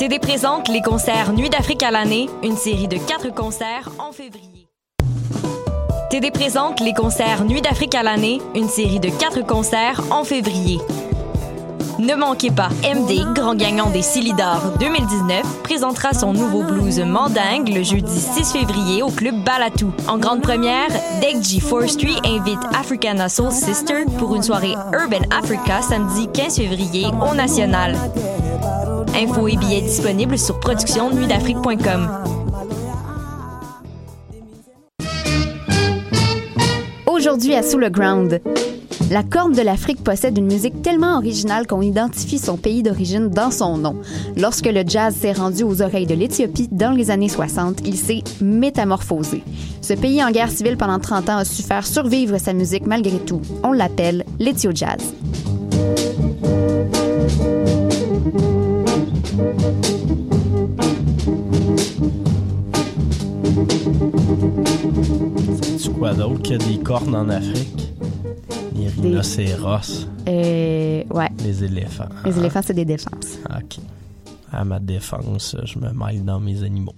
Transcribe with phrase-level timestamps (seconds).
[0.00, 4.66] TD présente les concerts Nuit d'Afrique à l'année, une série de quatre concerts en février.
[6.08, 10.78] TD présente les concerts Nuit d'Afrique à l'année, une série de quatre concerts en février.
[11.98, 17.82] Ne manquez pas, MD, grand gagnant des Silidor 2019, présentera son nouveau blues Mandingue le
[17.82, 19.92] jeudi 6 février au club Balatou.
[20.08, 20.88] En grande première,
[21.20, 27.34] Degji Forestry invite Africana Soul Sister pour une soirée Urban Africa samedi 15 février au
[27.34, 27.98] National.
[29.14, 32.08] Infos et billets disponibles sur productionnuitdafrique.com.
[37.06, 38.40] Aujourd'hui à Sous le Ground.
[39.10, 43.50] La Corne de l'Afrique possède une musique tellement originale qu'on identifie son pays d'origine dans
[43.50, 43.96] son nom.
[44.36, 48.22] Lorsque le jazz s'est rendu aux oreilles de l'Éthiopie dans les années 60, il s'est
[48.40, 49.42] métamorphosé.
[49.82, 53.18] Ce pays en guerre civile pendant 30 ans a su faire survivre sa musique malgré
[53.18, 53.42] tout.
[53.64, 55.12] On l'appelle l'Ethio Jazz.
[65.78, 67.92] C'est quoi d'autre a des cornes en Afrique?
[68.74, 72.08] Les rhinocéros, Euh, ouais, les éléphants.
[72.24, 73.38] les éléphants, c'est des défenses.
[73.48, 73.78] OK.
[74.52, 76.94] À ma défense, je me mêle dans mes animaux.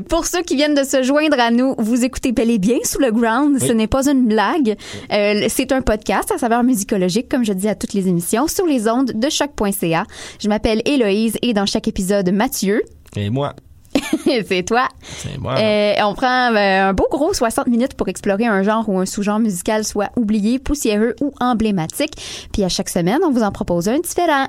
[0.00, 3.00] Pour ceux qui viennent de se joindre à nous, vous écoutez bel et bien sous
[3.00, 3.58] le ground.
[3.60, 4.76] Ce n'est pas une blague.
[5.12, 8.66] Euh, c'est un podcast à saveur musicologique, comme je dis à toutes les émissions, sur
[8.66, 10.04] les ondes de choc.ca.
[10.40, 12.82] Je m'appelle Héloïse et dans chaque épisode, Mathieu.
[13.16, 13.54] Et moi,
[14.24, 14.88] c'est toi.
[15.02, 15.56] c'est moi.
[15.58, 19.06] Euh, on prend euh, un beau gros 60 minutes pour explorer un genre ou un
[19.06, 22.48] sous-genre musical soit oublié, poussiéreux ou emblématique.
[22.52, 24.46] Puis à chaque semaine, on vous en propose un différent.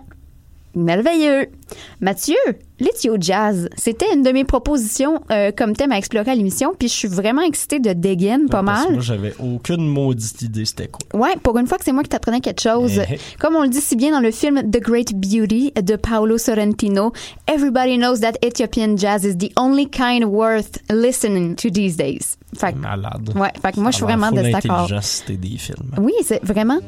[0.76, 1.48] Merveilleux.
[2.02, 2.36] Mathieu,
[2.80, 6.88] l'Ethio Jazz, c'était une de mes propositions euh, comme thème à explorer à l'émission, puis
[6.90, 8.92] je suis vraiment excitée de dégaine pas mal.
[8.92, 11.00] Moi, j'avais aucune maudite idée c'était quoi.
[11.20, 13.00] Ouais, pour une fois que c'est moi qui t'apprenais quelque chose.
[13.10, 13.18] Eh.
[13.40, 17.14] Comme on le dit si bien dans le film The Great Beauty de Paolo Sorrentino,
[17.48, 22.38] everybody knows that Ethiopian jazz is the only kind worth listening to these days.
[22.56, 23.32] Fait que- Malade.
[23.36, 24.80] Ouais, fait que moi, je suis vraiment de full cet accord.
[24.82, 25.92] intelligent si c'était des films.
[25.98, 26.80] Oui, c'est vraiment.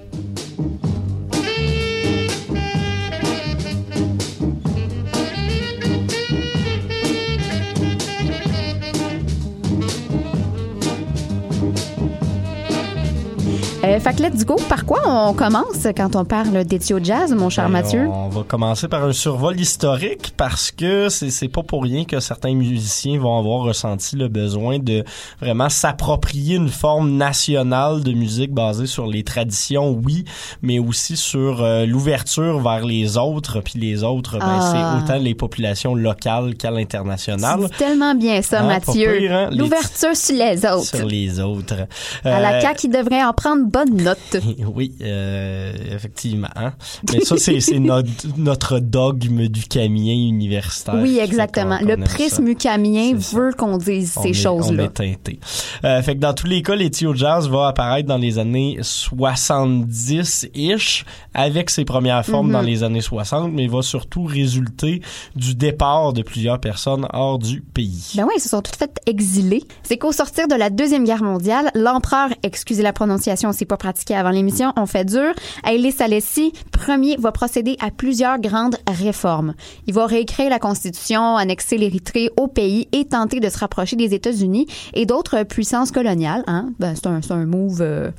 [13.97, 14.55] Euh, fait que let's go.
[14.69, 18.07] Par quoi on commence quand on parle d'Ethio Jazz, mon cher Ben, Mathieu?
[18.11, 22.19] On va commencer par un survol historique parce que c'est c'est pas pour rien que
[22.19, 25.03] certains musiciens vont avoir ressenti le besoin de
[25.41, 30.25] vraiment s'approprier une forme nationale de musique basée sur les traditions, oui,
[30.61, 33.61] mais aussi sur euh, l'ouverture vers les autres.
[33.61, 34.73] Puis les autres, ben, Ah.
[35.03, 37.59] c'est autant les populations locales qu'à l'international.
[37.71, 39.31] C'est tellement bien ça, Hein, pas Mathieu.
[39.31, 39.49] hein?
[39.51, 40.83] Les- L'ouverture sur les autres.
[40.97, 41.75] Sur les autres.
[42.23, 44.37] À la Euh, CAQ, il devrait en prendre bonne note.
[44.75, 46.47] Oui, euh, effectivement.
[46.55, 46.73] hein.
[47.13, 50.95] Mais ça, c'est notre, notre dogme du camien universitaire.
[51.01, 51.79] Oui, exactement.
[51.81, 54.83] Le prisme camien veut qu'on dise On ces choses-là.
[54.83, 55.39] On est teinté.
[55.83, 61.05] Euh, fait que dans tous les cas, l'Ethio Jazz va apparaître dans les années 70-ish
[61.33, 62.53] avec ses premières formes Mhm.
[62.53, 65.01] dans les années 60, mais va surtout résulter
[65.35, 68.13] du départ de plusieurs personnes hors du pays.
[68.15, 69.63] Ben oui, ils se sont toutes faites exiler.
[69.83, 74.15] C'est qu'au sortir de la Deuxième Guerre mondiale, l'empereur, excusez la prononciation, c'est pas pratiqué
[74.15, 75.33] avant l'émission, on fait dur,
[75.65, 76.53] Haile Selassie
[76.87, 79.53] Ier va procéder à plusieurs grandes réformes.
[79.87, 84.13] Il va réécrire la Constitution, annexer l'Érythrée au pays et tenter de se rapprocher des
[84.13, 86.43] États-Unis et d'autres puissances coloniales.
[86.47, 86.69] Hein?
[86.79, 88.11] Ben, c'est un, move euh,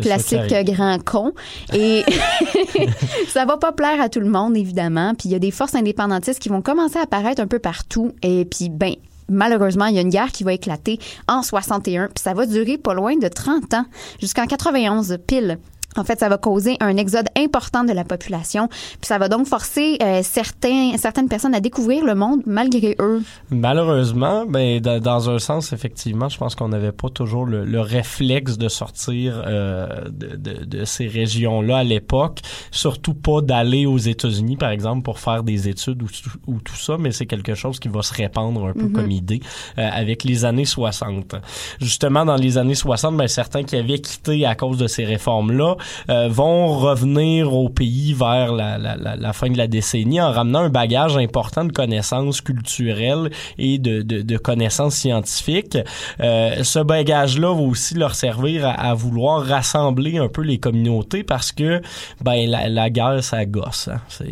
[0.00, 1.32] classique grand con.
[1.74, 2.04] Et
[3.28, 5.14] ça va pas plaire à tout le monde, évidemment.
[5.14, 8.12] Puis il y a des forces indépendantistes qui vont commencer à apparaître un peu partout.
[8.22, 8.94] Et puis, ben,
[9.28, 12.08] malheureusement, il y a une guerre qui va éclater en 61.
[12.08, 13.84] Puis ça va durer pas loin de 30 ans,
[14.20, 15.58] jusqu'en 91 pile.
[15.96, 19.46] En fait, ça va causer un exode important de la population, puis ça va donc
[19.46, 23.22] forcer euh, certains, certaines personnes à découvrir le monde malgré eux.
[23.50, 27.80] Malheureusement, ben dans, dans un sens, effectivement, je pense qu'on n'avait pas toujours le, le
[27.80, 32.40] réflexe de sortir euh, de, de, de ces régions-là à l'époque.
[32.70, 36.76] Surtout pas d'aller aux États-Unis, par exemple, pour faire des études ou, tout- ou tout
[36.76, 38.92] ça, mais c'est quelque chose qui va se répandre un peu Mhm.
[38.92, 39.40] comme idée
[39.78, 41.34] euh, avec les années 60.
[41.80, 45.76] Justement, dans les années 60, ben, certains qui avaient quitté à cause de ces réformes-là
[46.10, 50.32] euh, vont revenir au pays vers la, la, la, la fin de la décennie en
[50.32, 55.78] ramenant un bagage important de connaissances culturelles et de, de, de connaissances scientifiques.
[56.20, 61.22] Euh, ce bagage-là va aussi leur servir à, à vouloir rassembler un peu les communautés
[61.24, 61.80] parce que
[62.22, 63.88] ben la, la guerre ça gosse.
[63.92, 64.00] Hein.
[64.08, 64.26] C'est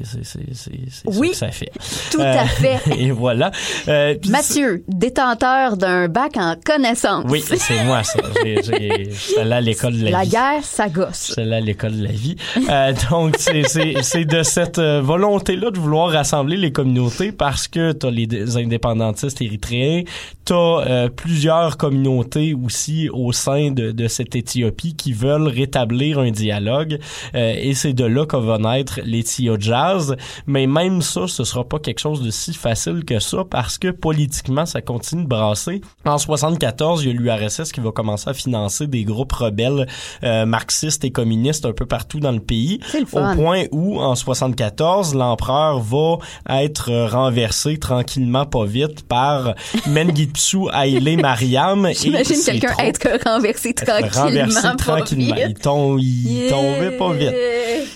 [1.06, 1.34] Oui.
[1.34, 1.72] ça que ça fait.
[2.10, 2.80] Tout Euh, à fait.
[2.98, 3.50] Et voilà.
[3.88, 7.24] Euh, Mathieu, détenteur d'un bac en connaissances.
[7.28, 8.18] oui, c'est moi ça.
[8.42, 10.30] Allé à l'école de la, La vie.
[10.30, 11.35] guerre, ça gosse.
[11.36, 12.36] Celle-là, l'école de la vie.
[12.70, 18.10] Euh, donc, c'est, de cette euh, volonté-là de vouloir rassembler les communautés parce que t'as
[18.10, 20.04] les indépendantistes érythréens,
[20.46, 26.98] t'as euh, plusieurs communautés aussi au sein de, cette Éthiopie qui veulent rétablir un dialogue
[27.34, 30.16] et c'est de là que va naître l'Ethio Jazz.
[30.46, 33.88] Mais même ça, ce sera pas quelque chose de si facile que ça parce que
[33.90, 35.80] politiquement, ça continue de brasser.
[36.04, 39.86] En 74, il y a l'URSS qui va commencer à financer des groupes rebelles
[40.22, 41.25] marxistes et communistes
[41.64, 42.80] un peu partout dans le pays.
[42.94, 46.18] Le Au point où, en 74, l'empereur va
[46.62, 49.54] être renversé tranquillement, pas vite, par
[49.86, 51.88] Mengistu Haile Mariam.
[51.98, 54.10] J'imagine quelqu'un être renversé tranquillement.
[54.22, 55.34] renversé pas tranquillement.
[55.34, 55.44] vite.
[55.48, 56.50] Il, tom- il Yeah.
[56.50, 57.34] tombait pas vite.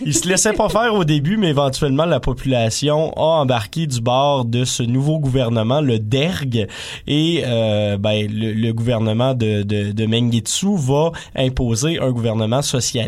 [0.05, 4.45] Il se laissait pas faire au début, mais éventuellement, la population a embarqué du bord
[4.45, 6.67] de ce nouveau gouvernement, le DERG,
[7.07, 13.01] et euh, ben, le, le gouvernement de, de, de Mengistu va imposer un gouvernement socialiste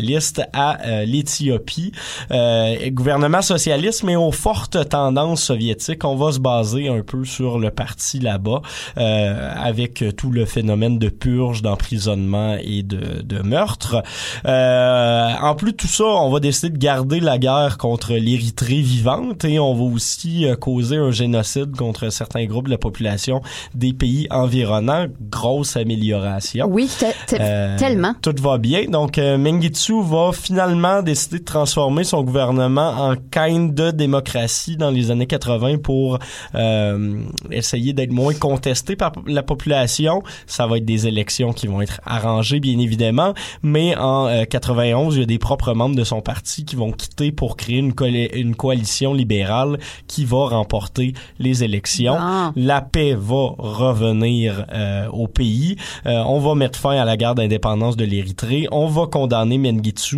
[0.53, 1.91] à euh, l'Éthiopie.
[2.31, 6.03] Euh, gouvernement socialiste, mais aux fortes tendances soviétiques.
[6.05, 8.61] On va se baser un peu sur le parti là-bas,
[8.97, 14.03] euh, avec tout le phénomène de purge, d'emprisonnement et de, de meurtre.
[14.45, 19.45] En plus de tout ça, on va décider de garder la guerre contre l'Érythrée vivante
[19.45, 23.41] et on va aussi causer un génocide contre certains groupes de la population
[23.75, 25.07] des pays environnants.
[25.29, 26.67] Grosse amélioration.
[26.69, 27.05] Oui, te-
[27.35, 28.13] te- Euh, tellement.
[28.21, 28.85] Tout va bien.
[28.85, 35.11] Donc, Mengistu va finalement décider de transformer son gouvernement en kind de démocratie dans les
[35.11, 36.19] années 80 pour
[36.55, 37.21] euh,
[37.51, 40.23] essayer d'être moins contesté par la population.
[40.47, 43.33] Ça va être des élections qui vont être arrangées, bien évidemment.
[43.61, 46.91] Mais en euh, 91, il y a des propres membres de son parti qui vont
[46.91, 47.93] quitter pour créer une,
[48.33, 52.17] une coalition libérale qui va remporter les élections.
[52.55, 55.77] La paix va revenir euh, au pays.
[56.05, 58.67] Euh, on va mettre fin à la guerre d'indépendance de l'Érythrée.
[58.71, 59.57] On va condamner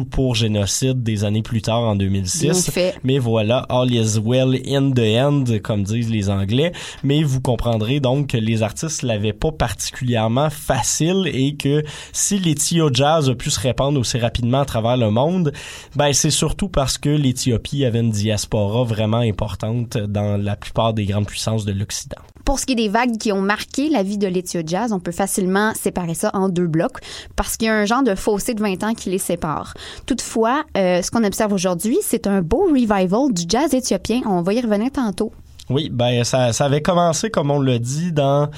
[0.10, 2.70] Pour génocide des années plus tard en Bien 2006.
[2.72, 2.96] fait.
[3.04, 6.72] Mais voilà, all is well in the end, comme disent les Anglais.
[7.04, 12.90] Mais vous comprendrez donc que les artistes l'avaient pas particulièrement facile et que si l'Ethio
[12.94, 15.52] Jazz a pu se répandre aussi rapidement à travers le monde,
[15.96, 21.06] ben c'est surtout parce que l'Éthiopie avait une diaspora vraiment importante dans la plupart des
[21.06, 22.22] grandes puissances de l'Occident.
[22.46, 25.00] Pour ce qui est des vagues qui ont marqué la vie de l'Ethio Jazz, on
[25.00, 27.00] peut facilement séparer ça en deux blocs
[27.36, 29.74] parce qu'il y a un genre de fossé de 20 ans qui les sépare.
[30.06, 34.22] Toutefois, euh, ce qu'on observe aujourd'hui, c'est un beau revival du jazz éthiopien.
[34.28, 35.34] On va y revenir tantôt.
[35.72, 38.50] Oui, ben ça, ça avait commencé, comme on l'a dit, dans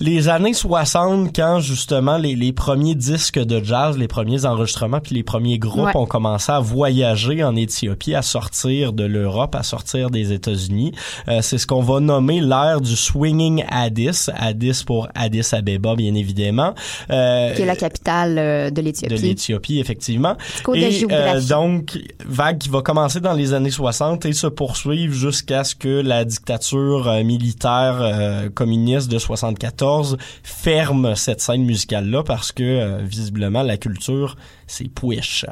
[0.00, 5.14] les années 60, quand justement les, les premiers disques de jazz, les premiers enregistrements, puis
[5.14, 5.96] les premiers groupes Ouais.
[5.96, 10.92] ont commencé à voyager en Éthiopie, à sortir de l'Europe, à sortir des États-Unis.
[11.28, 16.14] Euh, c'est ce qu'on va nommer l'ère du swinging Addis, Addis pour Addis Abeba, bien
[16.14, 16.74] évidemment.
[17.10, 19.16] Euh, qui est la capitale euh, de de l'Éthiopie.
[19.22, 20.36] l'Éthiopie, effectivement.
[20.74, 21.48] Et géographie.
[21.48, 26.00] donc, vague qui va commencer dans les années 60 et se poursuivre jusqu'à ce que
[26.00, 29.89] la dictature euh, militaire euh, communiste de 74
[30.42, 35.44] ferme cette scène musicale-là parce que, euh, visiblement, la culture, c'est push.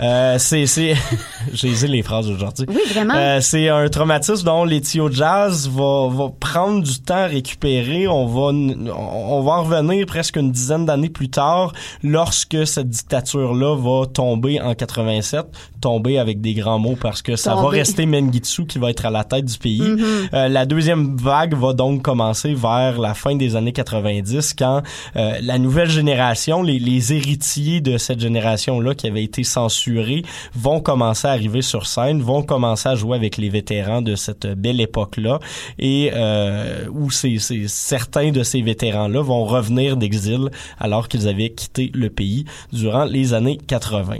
[0.00, 0.66] Euh, c'est...
[0.66, 0.94] c'est
[1.52, 2.66] J'ai les phrases aujourd'hui.
[2.68, 3.14] Oui, vraiment.
[3.14, 8.06] Euh, c'est un traumatisme dont l'Ethio Jazz va, va prendre du temps à récupérer.
[8.06, 13.76] On va, on va en revenir presque une dizaine d'années plus tard lorsque cette dictature-là
[13.76, 15.46] va tomber en 87.
[15.80, 19.10] Tomber avec des grands mots parce que ça va rester Mengistu qui va être à
[19.10, 19.80] la tête du pays.
[19.80, 19.98] Mhm.
[20.34, 24.82] Euh, la deuxième vague va donc commencer vers la fin des années 90 quand
[25.16, 30.22] euh, la nouvelle génération, les, les héritiers de cette génération-là qui avait été censurée
[30.54, 34.46] vont commencer à arriver sur scène, vont commencer à jouer avec les vétérans de cette
[34.46, 35.38] belle époque-là
[35.78, 41.90] et euh, où c'est- certains de ces vétérans-là vont revenir d'exil alors qu'ils avaient quitté
[41.94, 44.18] le pays durant les années 80.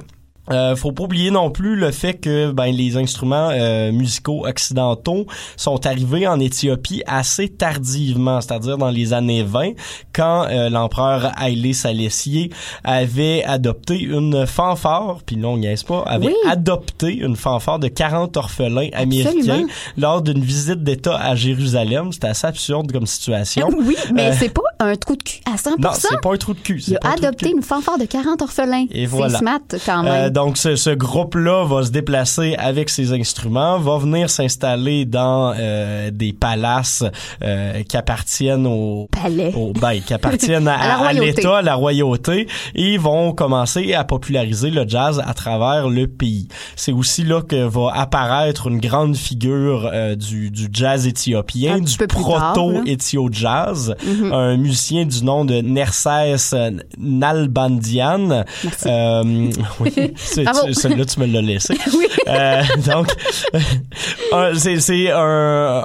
[0.53, 5.27] Euh, faut pas oublier non plus le fait que ben les instruments euh, musicaux occidentaux
[5.57, 9.73] sont arrivés en Éthiopie assez tardivement, c'est-à-dire dans les années 20,
[10.13, 12.51] quand euh, l'empereur Haile Selassie
[12.85, 16.35] avait adopté une fanfare, puis non, niaise pas, avait Oui.
[16.49, 19.67] adopté une fanfare de 40 orphelins américains
[19.97, 22.13] lors d'une visite d'État à Jérusalem.
[22.13, 23.69] C'était assez absurde comme situation.
[23.79, 26.37] oui, mais Euh, c'est pas un trou de cul à 100 Non, c'est pas un
[26.37, 26.83] trou de cul.
[26.89, 28.87] Il a un adopté une fanfare de 40 orphelins.
[28.91, 29.31] Et voilà.
[29.35, 30.13] C'est smart quand même.
[30.13, 35.53] Euh, donc ce, ce groupe-là va se déplacer avec ses instruments, va venir s'installer dans
[35.57, 37.05] euh, des palaces
[37.43, 39.53] euh, qui appartiennent au Palais.
[39.57, 44.71] au ben, qui appartiennent à, l'État, à la royauté, et ils vont commencer à populariser
[44.71, 46.49] le jazz à travers le pays.
[46.77, 51.79] C'est aussi là que va apparaître une grande figure euh, du, du jazz éthiopien, Un
[51.79, 52.53] du petit peu plus tard, là.
[52.55, 54.33] proto-éthio jazz, Mhm.
[54.33, 56.55] un musicien du nom de Nerses
[56.97, 58.45] Nalbandian.
[58.87, 59.51] Euh,
[59.81, 61.75] oui, celui-là, tu me l'as laissé.
[61.93, 62.07] Oui.
[62.29, 63.09] Euh, donc,
[64.55, 65.19] c'est un,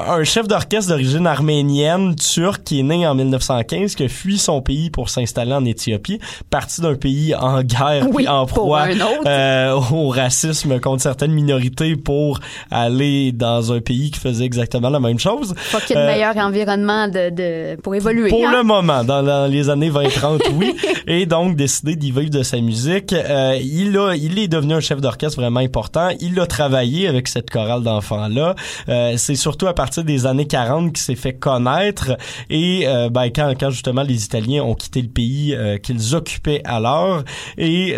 [0.07, 4.61] un chef d'orchestre d'origine arménienne, turc, qui est né en 1915, qui a fui son
[4.61, 6.19] pays pour s'installer en Éthiopie,
[6.51, 8.85] parti d'un pays en guerre Oui, puis en proie
[9.25, 12.39] euh, au racisme contre certaines minorités pour
[12.69, 15.55] aller dans un pays qui faisait exactement la même chose.
[15.57, 18.29] Faut qu'il y ait de Euh, meilleur environnement de, de, pour évoluer.
[18.29, 18.51] Pour hein?
[18.57, 20.75] le moment, dans, les années 20-30, oui.
[21.07, 23.13] Et donc, décidé d'y vivre de sa musique.
[23.13, 26.09] Euh, il a, il est devenu un chef d'orchestre vraiment important.
[26.19, 28.55] Il a travaillé avec cette chorale d'enfants-là.
[28.89, 32.17] Euh, c'est surtout à partir des années 40 qu'il s'est fait connaître.
[32.49, 36.61] Et euh, ben, quand, quand justement les Italiens ont quitté le pays euh, qu'ils occupaient
[36.65, 37.23] alors.
[37.57, 37.95] Et...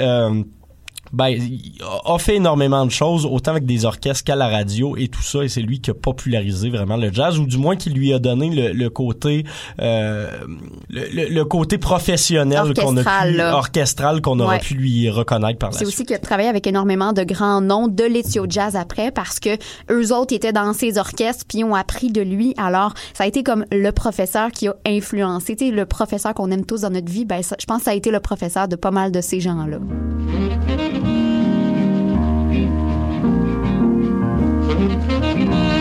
[1.14, 1.38] ben,
[2.06, 5.44] a fait énormément de choses, autant avec des orchestres qu'à la radio et tout ça,
[5.44, 8.20] et c'est lui qui a popularisé vraiment le jazz, ou du moins qui lui a
[8.20, 9.46] donné le, le côté,
[9.82, 10.30] euh,
[10.90, 13.56] le, côté professionnel qu'on a Orchestral, pu, là.
[13.56, 15.96] orchestral qu'on aurait pu lui reconnaître par la C'est suite.
[15.96, 19.58] aussi qu'il a travaillé avec énormément de grands noms de l'Ethio Jazz après parce que
[19.92, 22.54] eux autres étaient dans ses orchestres puis ont appris de lui.
[22.58, 25.56] Alors, ça a été comme le professeur qui a influencé.
[25.56, 27.86] Tu sais, le professeur qu'on aime tous dans notre vie, ben, ça- je pense que
[27.86, 29.78] ça a été le professeur de pas mal de ces gens-là.
[30.79, 30.93] Une
[34.88, 35.76] des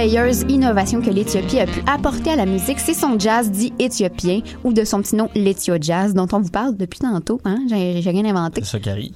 [0.00, 3.72] plus merveilleuses innovations que l'Éthiopie a pu apporter à la musique, c'est son jazz dit
[3.78, 7.40] éthiopien ou de son petit nom l'Ethio Jazz dont on vous parle depuis tantôt.
[7.44, 7.58] Hein?
[7.68, 8.64] J'ai rien inventé.
[8.64, 9.12] Ça qui.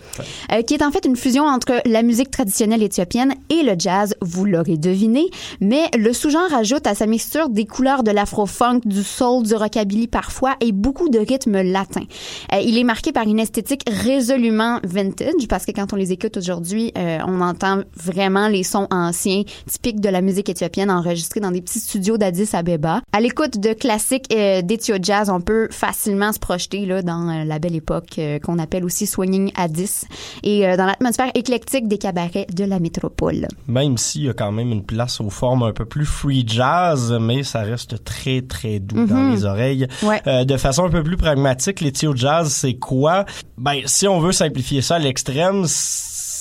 [0.52, 4.14] Euh, qui est en fait une fusion entre la musique traditionnelle éthiopienne et le jazz,
[4.20, 5.26] vous l'aurez deviné,
[5.60, 10.06] mais le sous-genre ajoute à sa mixture des couleurs de l'afro-funk, du soul, du rockabilly
[10.06, 12.06] parfois et beaucoup de rythmes latins.
[12.52, 16.36] Euh, il est marqué par une esthétique résolument vintage parce que quand on les écoute
[16.36, 21.50] aujourd'hui, euh, on entend vraiment les sons anciens typiques de la musique éthiopienne enregistrés dans
[21.50, 23.00] des petits studios d'Addis Abeba.
[23.12, 27.44] À l'écoute de classiques euh, d'Ethio Jazz, on peut facilement se projeter là dans euh,
[27.44, 30.02] la belle époque euh, qu'on appelle aussi swinging Addis
[30.42, 33.46] et euh, dans l'atmosphère éclectique des cabarets de la métropole.
[33.68, 37.16] Même s'il y a quand même une place aux formes un peu plus free jazz,
[37.20, 39.32] mais ça reste très, très doux dans Mhm.
[39.34, 39.86] les oreilles.
[40.02, 40.20] Ouais.
[40.26, 43.24] Euh, de façon un peu plus pragmatique, l'Ethio Jazz, c'est quoi?
[43.58, 45.64] Ben, si on veut simplifier ça à l'extrême,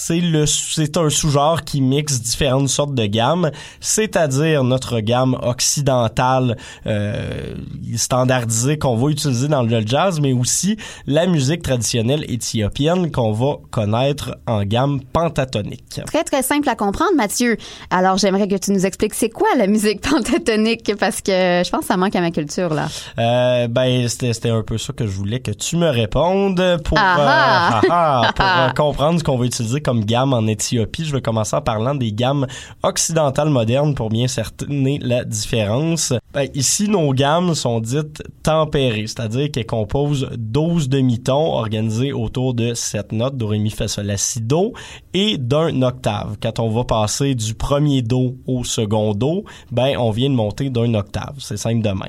[0.05, 6.57] c'est le c'est un sous-genre qui mixe différentes sortes de gammes, c'est-à-dire notre gamme occidentale
[6.87, 7.55] euh,
[7.95, 13.57] standardisée qu'on va utiliser dans le jazz, mais aussi la musique traditionnelle éthiopienne qu'on va
[13.71, 16.01] connaître en gamme pentatonique.
[16.05, 17.57] Très, très simple à comprendre, Mathieu.
[17.89, 20.95] Alors, j'aimerais que tu nous expliques c'est quoi la musique pentatonique?
[20.99, 22.87] Parce que je pense que ça manque à ma culture, là.
[23.19, 26.97] Euh, ben c'était c'était un peu ça que je voulais que tu me répondes pour
[26.99, 27.81] Ah euh, ah!
[27.89, 31.05] ah pour euh, comprendre ce qu'on va utiliser comme gamme en Éthiopie.
[31.05, 32.47] Je vais commencer en parlant des gammes
[32.83, 36.13] occidentales modernes pour bien cerner la différence.
[36.33, 42.73] Ben, ici nos gammes sont dites tempérées, c'est-à-dire qu'elles composent 12 demi-tons organisés autour de
[42.73, 44.73] 7 notes do ré mi fa sol la si do
[45.13, 46.37] et d'un octave.
[46.41, 50.69] Quand on va passer du premier do au second do, ben on vient de monter
[50.69, 51.35] d'un octave.
[51.37, 51.99] C'est simple de même.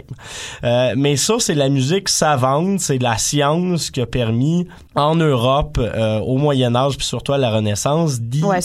[0.65, 5.79] Euh, mais ça, c'est la musique savante, c'est la science qui a permis en Europe,
[5.79, 7.74] euh, au Moyen Âge, puis surtout à la Renaissance,
[8.43, 8.61] Ouais,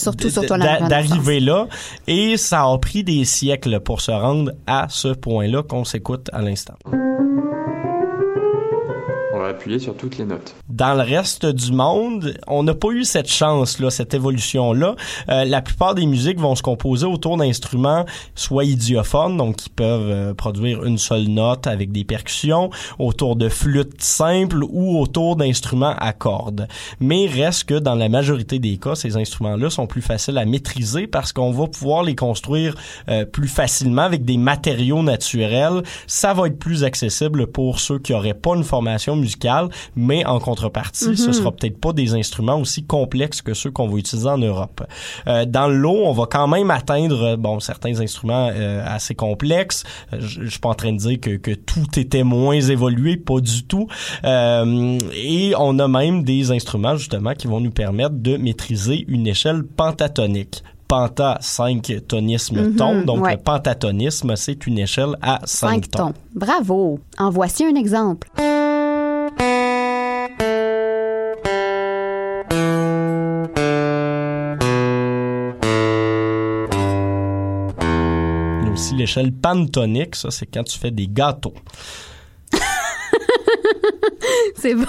[0.51, 0.89] Renaissance.
[0.89, 1.67] d'arriver là.
[2.07, 6.41] Et ça a pris des siècles pour se rendre à ce point-là qu'on s'écoute à
[6.41, 6.75] l'instant.
[9.49, 10.53] Appuyer sur toutes les notes.
[10.69, 14.95] dans le reste du monde, on n'a pas eu cette chance-là, cette évolution-là.
[15.29, 20.09] Euh, la plupart des musiques vont se composer autour d'instruments soit idiophones, donc qui peuvent
[20.09, 25.95] euh, produire une seule note avec des percussions, autour de flûtes simples ou autour d'instruments
[25.97, 26.67] à cordes.
[26.99, 31.07] Mais reste que dans la majorité des cas, ces instruments-là sont plus faciles à maîtriser
[31.07, 32.75] parce qu'on va pouvoir les construire
[33.09, 35.81] euh, plus facilement avec des matériaux naturels.
[36.05, 39.38] Ça va être plus accessible pour ceux qui auraient pas une formation musicale,
[39.95, 43.97] mais en contrepartie, ce sera peut-être pas des instruments aussi complexes que ceux qu'on va
[43.97, 44.83] utiliser en Europe.
[45.27, 49.83] Euh, dans l'eau, on va quand même atteindre bon certains instruments euh, assez complexes.
[50.13, 53.17] Euh, Je, je suis pas en train de dire que, que tout était moins évolué,
[53.17, 53.87] pas du tout.
[54.23, 59.27] Euh, et on a même des instruments justement qui vont nous permettre de maîtriser une
[59.27, 63.33] échelle pentatonique penta 5 tonisme Mhm, ton donc ouais.
[63.33, 66.13] le pentatonisme c'est une échelle à 5, Cinq tons.
[66.33, 66.99] Bravo.
[67.19, 68.27] En voici un exemple.
[78.99, 80.15] L'échelle pantonique.
[80.15, 81.55] Ça, c'est quand tu fais des gâteaux.
[84.55, 84.85] C'est bon!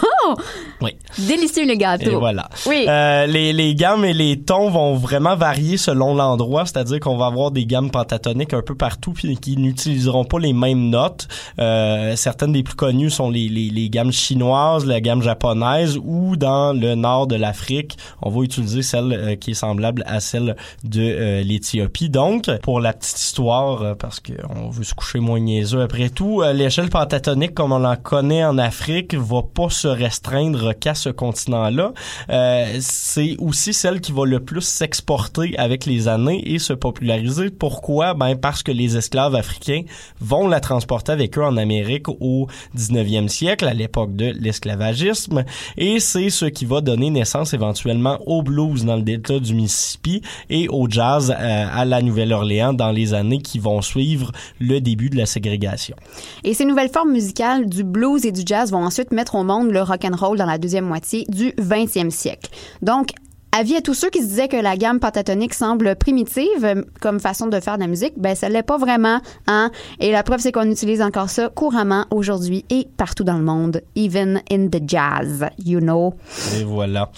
[0.80, 0.96] Oui.
[1.18, 2.10] Délicieux le gâteau.
[2.10, 2.48] Et voilà.
[2.66, 2.86] Oui.
[2.88, 7.26] Euh, les, les gammes et les tons vont vraiment varier selon l'endroit, c'est-à-dire qu'on va
[7.26, 11.28] avoir des gammes pentatoniques un peu partout puis qui n'utiliseront pas les mêmes notes.
[11.58, 16.36] Euh, certaines des plus connues sont les, les, les gammes chinoises, la gamme japonaise ou
[16.36, 20.56] dans le nord de l'Afrique, on va utiliser celle euh, qui est semblable à celle
[20.84, 22.08] de euh, l'Éthiopie.
[22.08, 26.42] Donc, pour la petite histoire, euh, parce qu'on veut se coucher moins niaiseux après tout,
[26.54, 31.92] l'échelle pentatonique comme on la connaît en Afrique va pas se restreindre qu'à ce continent-là.
[32.30, 37.50] Euh, c'est aussi celle qui va le plus s'exporter avec les années et se populariser.
[37.50, 38.14] Pourquoi?
[38.14, 39.82] Ben parce que les esclaves africains
[40.20, 45.44] vont la transporter avec eux en Amérique au 19e siècle, à l'époque de l'esclavagisme,
[45.76, 50.22] et c'est ce qui va donner naissance éventuellement au blues dans le delta du Mississippi
[50.48, 55.10] et au jazz euh, à la Nouvelle-Orléans dans les années qui vont suivre le début
[55.10, 55.96] de la ségrégation.
[56.44, 59.70] Et ces nouvelles formes musicales du blues et du jazz vont ensuite mettre au monde
[59.70, 62.50] le rock and roll dans la deuxième moitié du 20e siècle.
[62.82, 63.10] Donc,
[63.52, 67.20] avis à tous ceux qui se disaient que la gamme pentatonique semble primitive euh, comme
[67.20, 69.70] façon de faire de la musique, ben ça l'est pas vraiment, hein.
[70.00, 73.82] Et la preuve c'est qu'on utilise encore ça couramment aujourd'hui et partout dans le monde,
[73.96, 76.14] even in the jazz, you know.
[76.58, 77.10] Et voilà.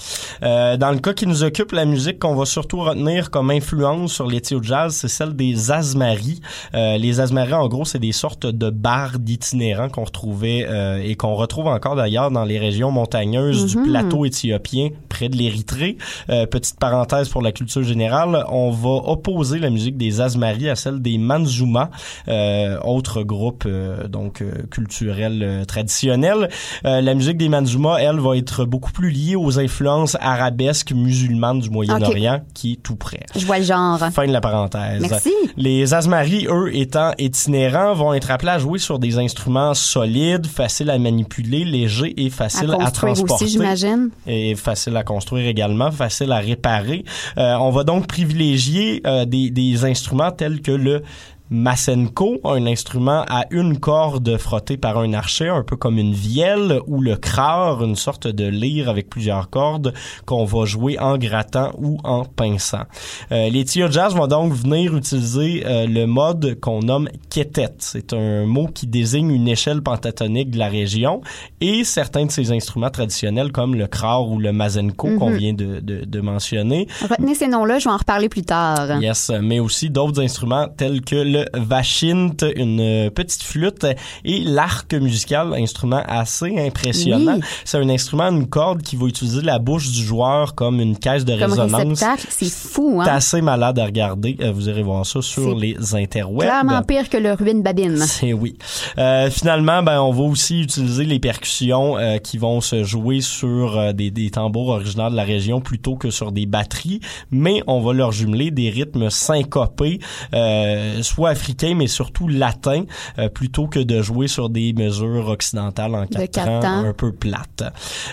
[0.43, 4.13] Euh, dans le cas qui nous occupe, la musique qu'on va surtout retenir comme influence
[4.13, 6.41] sur l'éthio jazz, c'est celle des azmaris.
[6.75, 11.15] Euh, les azmaris, en gros, c'est des sortes de bardes itinérants qu'on retrouvait euh, et
[11.17, 15.97] qu'on retrouve encore d'ailleurs dans les régions montagneuses du plateau éthiopien, près de l'Érythrée.
[16.31, 20.77] Euh, petite parenthèse pour la culture générale, on va opposer la musique des azmaris à
[20.77, 21.91] celle des manzuma,
[22.29, 26.49] euh, autre groupe euh, donc euh, culturel euh, traditionnel.
[26.85, 31.61] Euh, la musique des manzuma, elle, va être beaucoup plus liée aux influences arabesques musulmanes
[31.61, 33.21] du Moyen-Orient, qui est tout près.
[33.37, 33.99] Je vois le genre.
[34.13, 35.01] Fin de la parenthèse.
[35.09, 35.33] Merci.
[35.57, 40.91] Les Azmaris, eux, étant itinérants, vont être appelés à jouer sur des instruments solides, faciles
[40.91, 43.45] à manipuler, légers et À faciles à, construire transporter.
[43.45, 44.11] aussi, j'imagine.
[44.27, 47.05] et facile à construire également, facile à réparer.
[47.39, 51.03] Euh, on va donc privilégier euh, des, des instruments tels que le
[51.53, 56.81] Masenko, un instrument à une corde frotté par un archet, un peu comme une vielle,
[56.87, 59.93] ou le crare, une sorte de lyre avec plusieurs cordes
[60.25, 62.85] qu'on va jouer en grattant ou en pinçant.
[63.33, 67.75] Euh, les tio jazz vont donc venir utiliser euh, le mode qu'on nomme ketet.
[67.79, 71.21] C'est un mot qui désigne une échelle pentatonique de la région
[71.61, 75.81] et certains de ces instruments traditionnels comme le crare ou le mazenko qu'on vient de,
[75.81, 79.01] de, de mentionner Retenez ces noms-là, je vais en reparler plus tard.
[79.03, 83.87] Yes, mais aussi d'autres instruments tels que le vachint, une euh, petite flûte
[84.25, 87.37] et l'arc musical, instrument assez impressionnant.
[87.37, 87.43] Oui.
[87.65, 91.25] C'est un instrument une corde qui va utiliser la bouche du joueur comme une caisse
[91.25, 92.05] de Comme résonance.
[92.29, 93.15] c'est fou, C'est hein?
[93.17, 94.37] assez malade à regarder.
[94.41, 96.41] Euh, Vous irez voir ça sur les interwebs.
[96.47, 97.97] Clairement pire que le ruine babine.
[98.07, 98.57] C'est oui.
[98.99, 103.79] Euh, finalement, ben on va aussi utiliser les percussions euh, qui vont se jouer sur
[103.79, 107.01] euh, des, des tambours originaires de la région plutôt que sur des batteries,
[107.31, 110.01] mais on va leur jumeler des rythmes syncopés,
[110.35, 112.85] euh, soit africains mais surtout latins,
[113.19, 116.85] euh, plutôt que de jouer sur des mesures occidentales en quatre, quatre temps, temps.
[116.89, 117.65] un peu plates.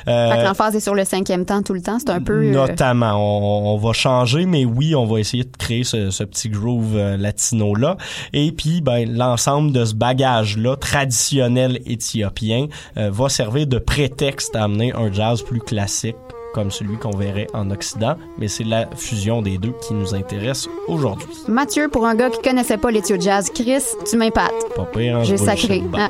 [0.05, 1.99] Fait Euh, que l'emphase est sur le cinquième temps tout le temps.
[1.99, 2.41] C'est un peu.
[2.43, 6.23] euh, Notamment, on, on va changer, mais oui, on va essayer de créer ce, ce
[6.23, 7.97] petit groove euh, latino là.
[8.33, 14.63] Et puis, ben, l'ensemble de ce bagage-là traditionnel éthiopien euh, va servir de prétexte à
[14.63, 16.15] amener un jazz plus classique
[16.53, 20.67] comme celui qu'on verrait en Occident, mais c'est la fusion des deux qui nous intéresse
[20.87, 21.27] aujourd'hui.
[21.47, 24.51] Mathieu, pour un gars qui connaissait pas l'étio jazz, Chris, tu m'épates.
[24.75, 25.83] Pas pire, hein, J'ai sacré.
[25.97, 26.09] Ah.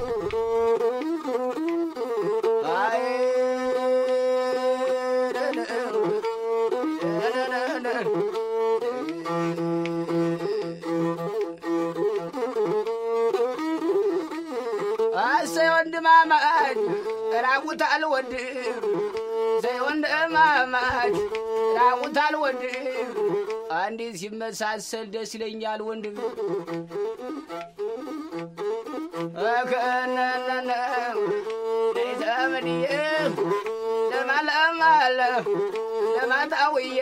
[24.40, 26.18] መሳሰል ደስ ይለኛል ወንድም
[29.72, 30.70] ከእነነነ
[32.22, 32.86] ተምድዬ
[34.12, 35.20] ለማላማለ
[36.16, 37.00] ለማታውዬ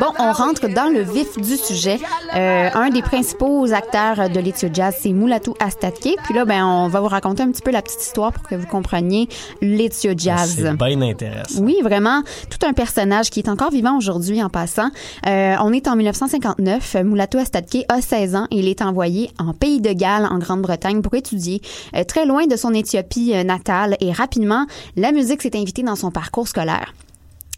[0.00, 1.98] Bon, on rentre dans le vif du sujet.
[2.34, 6.16] Euh, un des principaux acteurs de l'étio jazz, c'est Moulatou Astatke.
[6.24, 8.54] Puis là, ben, on va vous raconter un petit peu la petite histoire pour que
[8.54, 9.28] vous compreniez
[9.60, 10.56] l'étio jazz.
[10.56, 11.60] C'est bien intéressant.
[11.62, 14.90] Oui, vraiment, tout un personnage qui est encore vivant aujourd'hui en passant.
[15.26, 16.96] Euh, on est en 1959.
[17.04, 21.02] Moulatou Astatke a 16 ans et il est envoyé en pays de Galles, en Grande-Bretagne,
[21.02, 21.62] pour étudier
[21.96, 23.96] euh, très loin de son Éthiopie natale.
[24.00, 26.92] Et rapidement, la musique s'est invitée dans son parcours scolaire.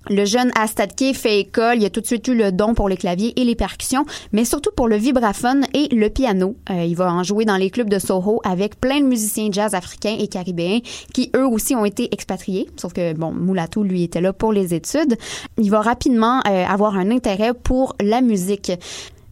[0.09, 2.97] Le jeune Astatke fait école, il a tout de suite eu le don pour les
[2.97, 6.57] claviers et les percussions, mais surtout pour le vibraphone et le piano.
[6.71, 9.75] Euh, il va en jouer dans les clubs de Soho avec plein de musiciens jazz
[9.75, 10.81] africains et caribéens
[11.13, 14.73] qui eux aussi ont été expatriés, sauf que bon, Moulatou lui était là pour les
[14.73, 15.17] études.
[15.59, 18.73] Il va rapidement euh, avoir un intérêt pour la musique.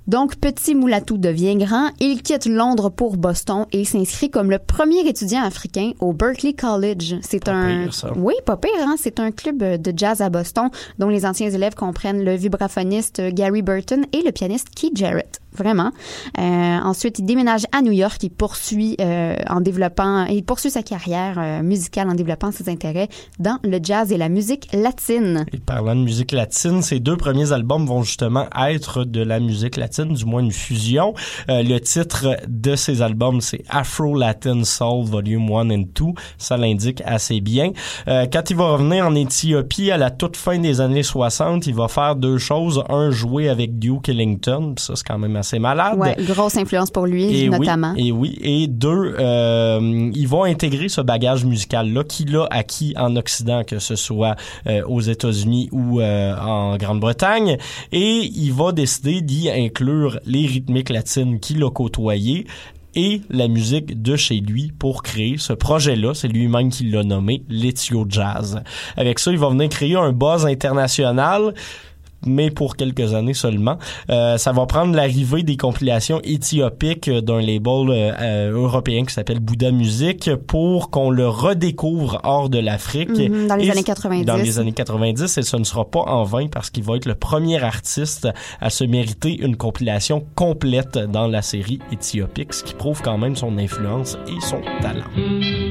[0.08, 1.90] Donc, petit Moulatou devient grand.
[2.00, 7.16] Il quitte Londres pour Boston et s'inscrit comme le premier étudiant africain au Berklee College.
[7.20, 8.12] C'est Pas un, pire, ça.
[8.16, 8.96] oui, pas pire, hein?
[8.98, 13.60] C'est un club de jazz à Boston dont les anciens élèves comprennent le vibraphoniste Gary
[13.60, 15.40] Burton et le pianiste Keith Jarrett.
[15.58, 15.90] Vraiment.
[16.38, 18.22] Euh, ensuite, il déménage à New York.
[18.22, 23.08] Il poursuit euh, en développant, il poursuit sa carrière euh, musicale en développant ses intérêts
[23.38, 25.44] dans le jazz et la musique latine.
[25.52, 29.76] Et parlant de musique latine, ces deux premiers albums vont justement être de la musique
[29.76, 31.14] latine, du moins une fusion.
[31.48, 36.04] Euh, le titre de ces albums, c'est Afro Latin Soul Volume 1 and 2.
[36.36, 37.72] Ça l'indique assez bien.
[38.06, 41.74] Euh, quand il va revenir en Éthiopie à la toute fin des années 60, il
[41.74, 42.82] va faire deux choses.
[42.88, 44.74] Un, jouer avec Duke Ellington.
[44.76, 45.98] Ça, c'est quand même assez malade.
[45.98, 47.92] Ouais, grosse influence pour lui, Et notamment.
[47.96, 48.38] Oui, et oui.
[48.42, 53.78] Et deux, euh, ils vont intégrer ce bagage musical-là qu'il a acquis en Occident, que
[53.78, 57.56] ce soit euh, aux États-Unis ou euh, en Grande-Bretagne.
[57.92, 62.46] Et il va décider d'y inclure les rythmiques latines qu'il a côtoyées
[62.94, 66.14] et la musique de chez lui pour créer ce projet-là.
[66.14, 68.62] C'est lui-même qui l'a nommé l'Ethio Jazz.
[68.96, 71.54] Avec ça, il va venir créer un buzz international
[72.26, 73.78] mais pour quelques années seulement.
[74.10, 79.40] Euh, ça va prendre l'arrivée des compilations éthiopiques d'un label euh, euh, européen qui s'appelle
[79.40, 83.10] Bouddha Music pour qu'on le redécouvre hors de l'Afrique.
[83.10, 84.24] Mhm, dans les Et années c- 90.
[84.24, 87.06] Dans les années 90, et ce ne sera pas en vain parce qu'il va être
[87.06, 88.28] le premier artiste
[88.60, 93.36] à se mériter une compilation complète dans la série éthiopique, ce qui prouve quand même
[93.36, 95.67] son influence et son talent.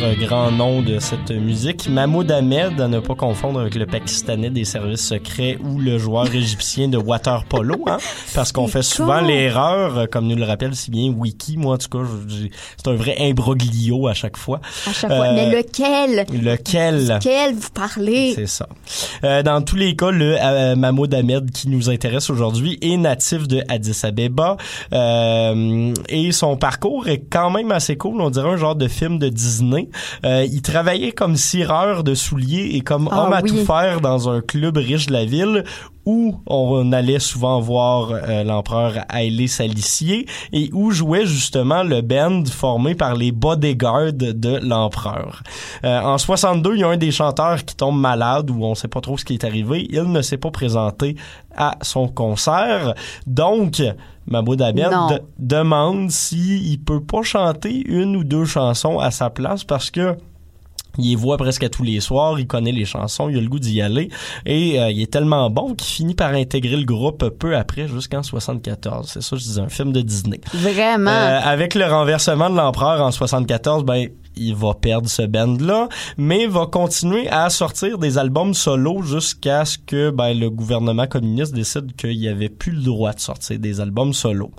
[0.00, 4.48] Autre grand nom de cette musique, Mahmoud Ahmed, à ne pas confondre avec le Pakistanais
[4.48, 7.96] des services secrets ou le joueur égyptien de water polo, hein,
[8.32, 11.78] parce qu'on fait souvent l'erreur, euh, comme nous le rappelle si bien Wiki, moi en
[11.78, 12.08] tout cas,
[12.76, 14.60] c'est un vrai imbroglio à chaque fois.
[14.86, 15.26] À chaque fois.
[15.26, 16.26] Euh, Mais lequel?
[16.44, 18.34] Lequel Lequel vous parlez?
[18.36, 18.68] c'est ça.
[19.24, 23.48] Euh, dans tous les cas, le euh, Mahmoud Ahmed qui nous intéresse aujourd'hui est natif
[23.48, 24.58] de Addis Abeba
[24.92, 28.20] euh, et son parcours est quand même assez cool.
[28.20, 29.87] On dirait un genre de film de Disney.
[30.24, 33.50] Euh, il travaillait comme cireur de souliers et comme Ah homme à oui.
[33.50, 35.64] tout faire dans un club riche de la ville
[36.08, 42.44] où on allait souvent voir euh, l'empereur Haïlé Salicier et où jouait justement le band
[42.50, 45.42] formé par les bodyguards de l'empereur.
[45.84, 48.88] Euh, en 62, il y a un des chanteurs qui tombe malade ou on sait
[48.88, 49.86] pas trop ce qui est arrivé.
[49.90, 51.16] Il ne s'est pas présenté
[51.54, 52.94] à son concert.
[53.26, 53.82] Donc,
[54.26, 59.64] Mahmoud Ahmed de- demande s'il peut pas chanter une ou deux chansons à sa place
[59.64, 60.16] parce que
[60.96, 63.48] il les voit presque à tous les soirs, il connaît les chansons, il a le
[63.48, 64.08] goût d'y aller
[64.46, 68.22] et euh, il est tellement bon qu'il finit par intégrer le groupe peu après jusqu'en
[68.22, 69.08] 74.
[69.08, 70.40] C'est ça, je disais, un film de Disney.
[70.54, 71.10] Vraiment?
[71.10, 76.46] Euh, avec le renversement de l'empereur en 74, ben il va perdre ce band-là, mais
[76.46, 81.94] va continuer à sortir des albums solo jusqu'à ce que ben, le gouvernement communiste décide
[81.96, 84.50] qu'il n'y avait plus le droit de sortir des albums solo.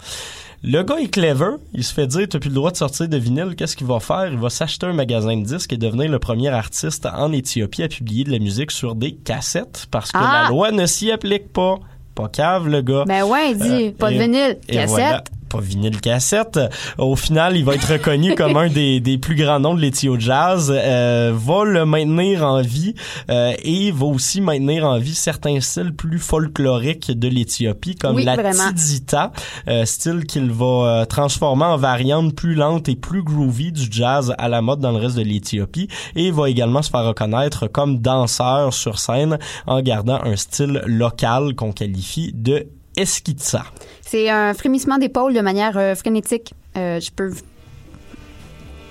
[0.62, 3.16] Le gars est clever, il se fait dire t'as plus le droit de sortir de
[3.18, 4.28] vinyle, qu'est-ce qu'il va faire?
[4.30, 7.88] Il va s'acheter un magasin de disques et devenir le premier artiste en Éthiopie à
[7.88, 10.42] publier de la musique sur des cassettes parce que Ah!
[10.44, 11.76] la loi ne s'y applique pas.
[12.14, 13.06] Pas cave le gars.
[13.08, 14.90] ben ouais, dis, Euh, pas de vinyle, Et cassette.
[14.90, 16.60] voilà, pas vinyle cassette.
[16.98, 20.20] Au final, il va être reconnu comme un des, des plus grands noms de l'Ethio
[20.20, 20.72] Jazz.
[20.74, 22.94] Euh, va le maintenir en vie
[23.30, 28.24] euh, et va aussi maintenir en vie certains styles plus folkloriques de l'Éthiopie, comme Oui,
[28.24, 28.70] la vraiment.
[28.74, 29.32] tidita,
[29.68, 34.34] euh, style qu'il va euh, transformer en variante plus lente et plus groovy du jazz
[34.38, 35.88] à la mode dans le reste de l'Éthiopie.
[36.16, 41.56] Et va également se faire reconnaître comme danseur sur scène en gardant un style local
[41.56, 43.64] qu'on qualifie de Eskitsa.
[44.02, 46.54] C'est un frémissement d'épaule de manière euh, frénétique.
[46.78, 47.32] Euh, je peux.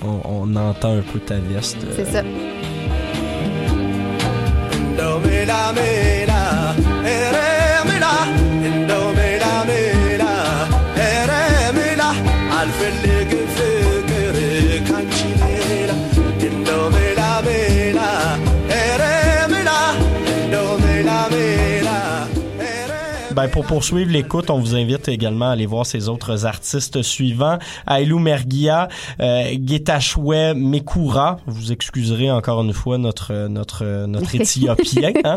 [0.02, 1.78] On, on entend un peu ta veste.
[1.84, 2.22] euh, C'est ça.
[23.38, 27.56] Ben, pour poursuivre l'écoute, on vous invite également à aller voir ces autres artistes suivants.
[27.86, 28.88] Ailou Mergia,
[29.20, 31.36] euh, Mekura.
[31.46, 35.12] Vous excuserez encore une fois notre notre notre éthiopien.
[35.22, 35.36] Hein?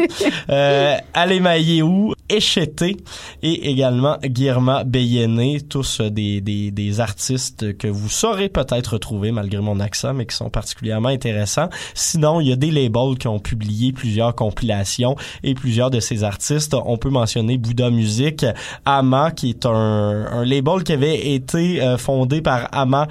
[0.50, 2.98] Euh, Alemayehu, Echete
[3.44, 9.62] et également Guirma Beyene, tous des, des, des artistes que vous saurez peut-être retrouver malgré
[9.62, 11.70] mon accent, mais qui sont particulièrement intéressants.
[11.94, 16.24] Sinon, il y a des labels qui ont publié plusieurs compilations et plusieurs de ces
[16.24, 16.74] artistes.
[16.74, 18.46] On peut mentionner Bouddha Music,
[18.86, 23.08] Ama, qui est un, un label qui avait été euh, fondé par Ama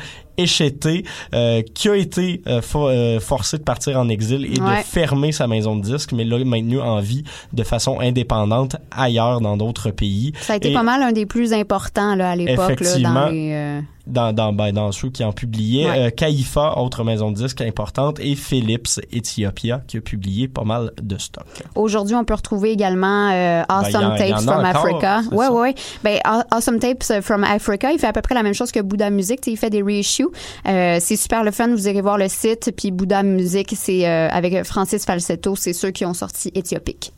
[1.35, 4.79] Euh, qui a été euh, euh, forcé de partir en exil et Ouais.
[4.79, 9.41] de fermer sa maison de disques, mais là maintenu en vie de façon indépendante ailleurs
[9.41, 10.33] dans d'autres pays.
[10.41, 13.29] Ça a été Et- pas mal un des plus importants là, à l'époque là, dans
[13.29, 13.81] les.
[14.07, 15.99] dans dans ben, dans ceux qui en publiaient Ouais.
[16.07, 20.93] euh, Kaifa autre maison de disques importante et Philips Ethiopia qui a publié pas mal
[21.01, 21.45] de stock.
[21.75, 25.21] Aujourd'hui, on peut retrouver également euh, Awesome Ben, y y Tapes from encore, Africa.
[25.31, 25.53] Ouais, ça.
[25.53, 25.75] ouais.
[26.03, 28.81] Ben, Aw- Awesome Tapes from Africa, il fait à peu près la même chose que
[28.81, 29.41] Buddha Music.
[29.47, 30.27] Il fait des reissues.
[30.67, 31.69] Euh, c'est super le fun.
[31.69, 32.73] Vous irez voir le site.
[32.77, 37.13] Puis Buddha Music, c'est euh, avec Francis Falsetto, c'est ceux qui ont sorti Éthiopique.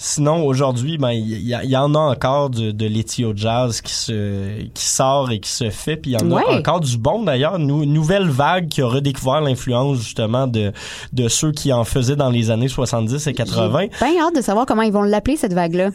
[0.00, 4.84] Sinon, aujourd'hui, ben il y, en a encore de, de l'Ethio Jazz qui se qui
[4.84, 6.44] sort et qui se fait, puis il y en Ouais.
[6.46, 7.58] a encore du bon d'ailleurs.
[7.58, 10.72] Nou- nouvelle vague qui a redécouvert l'influence justement de
[11.12, 13.86] de ceux qui en faisaient dans les années 70 et 80.
[13.98, 15.90] J'ai bien hâte de savoir comment ils vont l'appeler cette vague-là.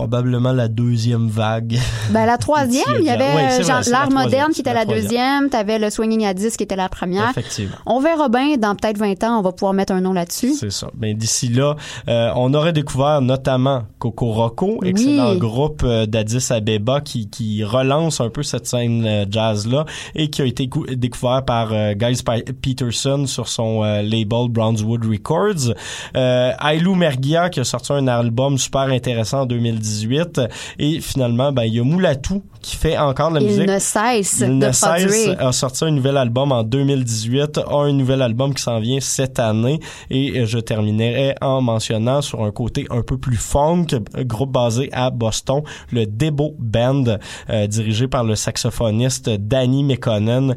[0.00, 1.76] Probablement la deuxième vague.
[2.10, 3.24] Ben, la troisième, il y avait
[3.58, 5.50] Oui, l'art moderne qui était la deuxième.
[5.50, 7.30] T'avais le swinging à 10 qui était la première.
[7.30, 7.76] Effectivement.
[7.86, 10.54] On verra bien, dans peut-être 20 ans, on va pouvoir mettre un nom là-dessus.
[10.54, 10.88] C'est ça.
[10.94, 11.76] Ben d'ici là,
[12.08, 15.38] euh, on aurait découvert notamment Coco Rocco, excellent Oui.
[15.38, 19.84] groupe euh, d'Addis Abeba qui, qui relance un peu cette scène euh, jazz là
[20.14, 24.48] et qui a été cou- découvert par euh, Guys Pi- Peterson sur son euh, label
[24.48, 25.74] Brownswood Records.
[26.16, 29.46] Euh, Ailou Mergia qui a sorti un album super intéressant en
[29.90, 30.40] 2018
[30.78, 33.78] et finalement ben il y a Moulatou qui fait encore de la Il musique ne
[33.78, 35.46] cesse il de ne cesse, produire.
[35.46, 39.38] a sorti un nouvel album en 2018, a un nouvel album qui s'en vient cette
[39.38, 44.24] année et euh, je terminerai en mentionnant sur un côté un peu plus funk, euh,
[44.24, 47.04] groupe basé à Boston, le Debo Band,
[47.50, 49.84] euh, dirigé par le saxophoniste Danny.
[49.84, 50.54] Mekonnen,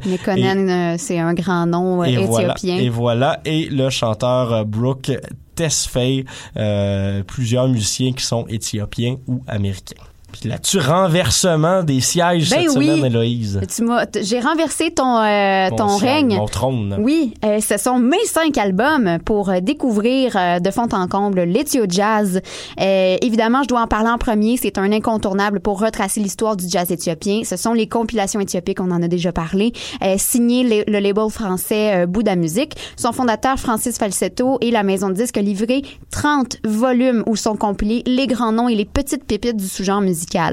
[0.68, 2.76] euh, c'est un grand nom euh, Et voilà, éthiopien.
[2.78, 5.12] et voilà, et le chanteur euh, Brooke
[5.54, 6.24] Tesfaye,
[6.56, 10.02] euh, plusieurs musiciens qui sont éthiopiens ou américains.
[10.40, 12.86] Puis là-dessus, renversement des sièges Ben cette oui.
[12.88, 13.60] semaine, Héloïse.
[13.74, 16.36] Tu m'as- t- J'ai renversé ton, euh, ton règne.
[16.36, 16.96] Mon trône.
[17.00, 21.42] Oui, euh, ce sont mes cinq albums pour euh, découvrir euh, de fond en comble
[21.42, 22.40] l'Ethio Jazz.
[22.80, 24.56] Euh, évidemment, je dois en parler en premier.
[24.56, 27.42] C'est un incontournable pour retracer l'histoire du jazz éthiopien.
[27.44, 31.30] Ce sont les compilations éthiopiques, on en a déjà parlé, euh, signé le, le label
[31.30, 32.74] français Bouddha Music.
[32.96, 37.56] Son fondateur, Francis Falsetto, et la maison de disques a livré 30 volumes où sont
[37.56, 40.23] compilés les grands noms et les petites pépites du sous-genre musical.
[40.24, 40.50] Trả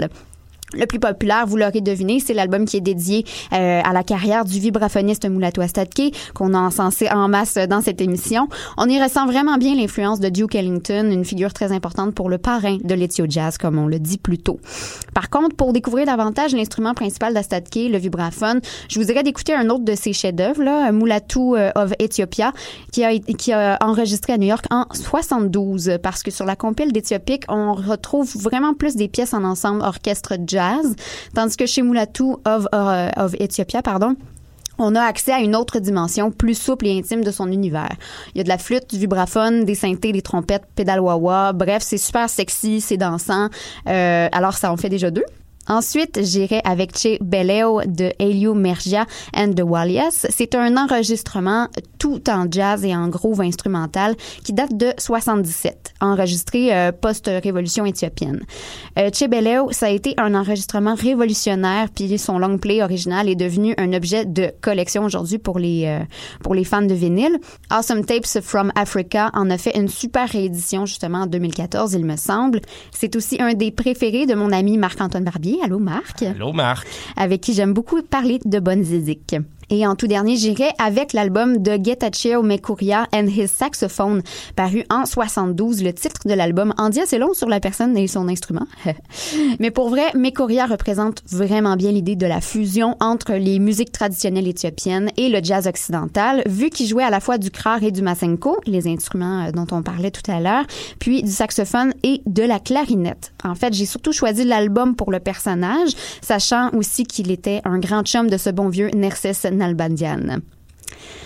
[0.74, 4.46] Le plus populaire, vous l'aurez deviné, c'est l'album qui est dédié euh, à la carrière
[4.46, 8.48] du vibraphoniste Mulatu Astatke, qu'on a encensé en masse dans cette émission.
[8.78, 12.38] On y ressent vraiment bien l'influence de Duke Ellington, une figure très importante pour le
[12.38, 14.60] parrain de l'Ethio Jazz, comme on le dit plus tôt.
[15.14, 19.70] Par contre, pour découvrir davantage l'instrument principal d'Astatke, le vibraphone, je vous dirais d'écouter un
[19.70, 22.54] autre de ses chefs-d'œuvre, là, euh, of Ethiopia,
[22.94, 26.94] qui a, qui a enregistré à New York en 72, parce que sur la compile
[26.94, 30.61] d'Éthiopique, on retrouve vraiment plus des pièces en ensemble orchestre jazz,
[31.34, 34.16] tandis que chez Mulatu of, euh, of Ethiopia, pardon,
[34.78, 37.96] on a accès à une autre dimension plus souple et intime de son univers.
[38.34, 41.84] Il y a de la flûte, du vibraphone, des synthés, des trompettes, pédale wah Bref,
[41.84, 43.50] c'est super sexy, c'est dansant.
[43.88, 45.26] Euh, alors, ça en fait déjà deux.
[45.72, 50.28] Ensuite, j'irai avec Che Beleo de Elio Mergia and the Walias.
[50.30, 56.76] C'est un enregistrement tout en jazz et en groove instrumental qui date de 77, enregistré
[56.76, 58.42] euh, post-révolution éthiopienne.
[59.00, 63.36] Euh, Che Beleo, ça a été un enregistrement révolutionnaire, puis son long play original est
[63.36, 66.04] devenu un objet de collection aujourd'hui pour les euh,
[66.44, 67.40] pour les fans de vinyle.
[67.70, 72.18] Awesome Tapes from Africa en a fait une super réédition justement en 2014, il me
[72.18, 72.60] semble.
[72.92, 75.61] C'est aussi un des préférés de mon ami Marc-Antoine Barbier.
[75.64, 76.88] Allô Marc Allô, Marc.
[77.16, 79.36] avec qui j'aime beaucoup parler de bonnes zizik.
[79.74, 84.22] Et en tout dernier, j'irai avec l'album de Getachio Mekuria and His Saxophone,
[84.58, 85.82] paru en 72.
[85.82, 88.68] Le titre de l'album en dit assez long sur la personne et son instrument.
[89.60, 94.50] Mais pour vrai, Mekuria représente vraiment bien l'idée de la fusion entre les musiques traditionnelles
[94.50, 98.02] éthiopiennes et le jazz occidental, vu qu'il jouait à la fois du krar et du
[98.02, 100.66] masenko, les instruments euh, dont on parlait tout à l'heure,
[101.00, 103.32] puis du saxophone et de la clarinette.
[103.46, 108.04] En fait, j'ai surtout choisi l'album pour le personnage, sachant aussi qu'il était un grand
[108.04, 110.40] chum de ce bon vieux Nerses Nalbandian.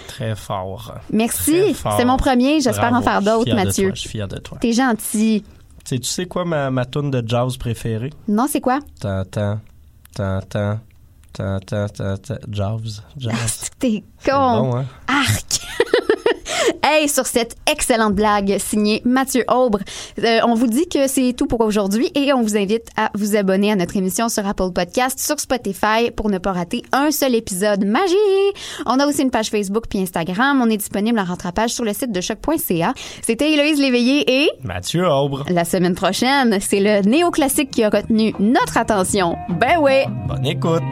[0.08, 0.94] Très fort.
[1.12, 1.76] Merci.
[1.98, 2.62] C'est mon premier.
[2.62, 3.92] J'espère en faire d'autres, Mathieu.
[3.94, 4.58] Je suis fier de toi.
[4.62, 5.44] T'es gentil.
[5.84, 8.12] Tu sais, tu sais quoi ma, ma tune de jazz préférée?
[8.28, 8.80] Non, c'est quoi?
[9.00, 9.60] Tan, tan,
[10.16, 10.80] tan, tan.
[12.50, 13.70] Jazz, Ah, jazz.
[13.70, 14.62] que t'es con.
[14.62, 14.86] bon, hein?
[15.08, 15.60] Arc!
[16.84, 19.80] Hey, sur cette excellente blague signée Mathieu Aubre,
[20.24, 23.36] euh, on vous dit que c'est tout pour aujourd'hui et on vous invite à vous
[23.36, 27.36] abonner à notre émission sur Apple Podcast, sur Spotify pour ne pas rater un seul
[27.36, 28.16] épisode magie.
[28.86, 30.62] On a aussi une page Facebook puis Instagram.
[30.62, 32.94] On est disponible en rattrapage sur le site de choc.ca.
[33.22, 35.46] C'était Héloïse Léveillé et Mathieu Aubre.
[35.50, 39.36] la semaine prochaine, c'est le néoclassique qui a retenu notre attention.
[39.60, 40.06] Ben ouais!
[40.28, 40.84] Bonne écoute.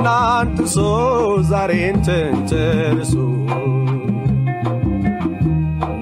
[0.00, 0.76] ትላንትናን ጥሶ
[1.48, 3.12] ዛሬን ተንተርሶ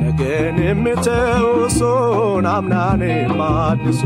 [0.00, 3.02] ነገን የምተውሶን አምናን
[3.40, 4.02] ማድሶ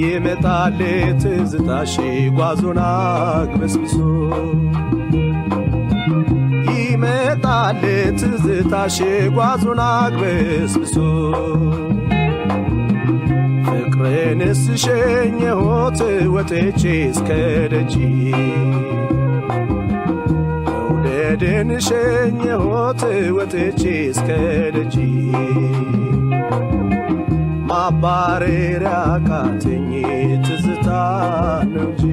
[0.00, 0.78] ይመጣል
[1.22, 1.94] ትዝታሽ
[2.38, 3.96] ጓዞን አግበስብሶ
[6.74, 7.82] ይመጣል
[8.20, 8.98] ትዝታሽ
[9.38, 10.96] ጓዞን አግበስብሶ
[13.66, 16.00] ፍቅርንስ ሸኘሁት
[16.34, 17.28] ወጥቼ እስከ
[17.72, 17.94] ደጅ
[20.66, 23.02] መውደድን ሸኘሁት
[23.38, 24.28] ወጥቼ እስከ
[24.76, 24.96] ደጅ
[27.70, 28.90] ማባረሪያ
[29.26, 29.88] ካተኝ
[30.46, 30.88] ትዝታ
[31.72, 32.04] ነው እንጂ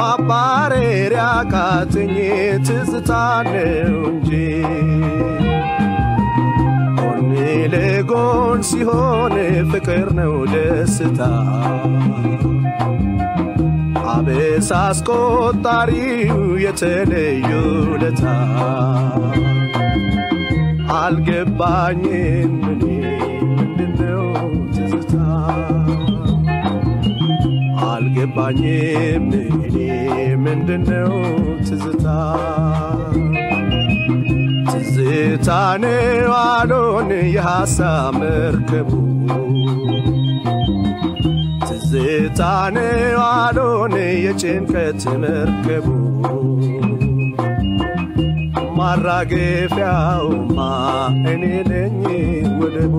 [0.00, 1.22] ማባረሪያ
[1.52, 2.14] ካተኝ
[2.68, 3.12] ትዝታ
[3.48, 3.62] ነው
[4.10, 4.30] እንጂ
[7.72, 9.34] ለጎን ሲሆን
[9.72, 11.20] ፍቅር ነው ደስታ።
[14.12, 16.32] አበሳ አስቆጣሪው
[16.64, 17.50] የተለዩ
[18.02, 18.24] ለታ
[21.00, 22.84] አልገባኝም እኔ
[23.50, 24.24] ምንድነው
[24.74, 25.14] ትዝታ?
[27.90, 29.28] አልገባኝም
[29.60, 29.76] እኔ
[30.44, 31.14] ምንድነው
[31.68, 32.06] ትዝታ
[34.92, 35.48] ትዝታ
[35.82, 38.90] ነው አሎን የሐሳብ መርከቡ።
[41.66, 42.40] ትዝታ
[42.76, 45.86] ነው አሎን የጭንቀት መርከቡ።
[48.78, 50.58] ማራገፊያውማ
[51.32, 51.96] እኔ ነኝ
[52.60, 52.94] ወደቡ?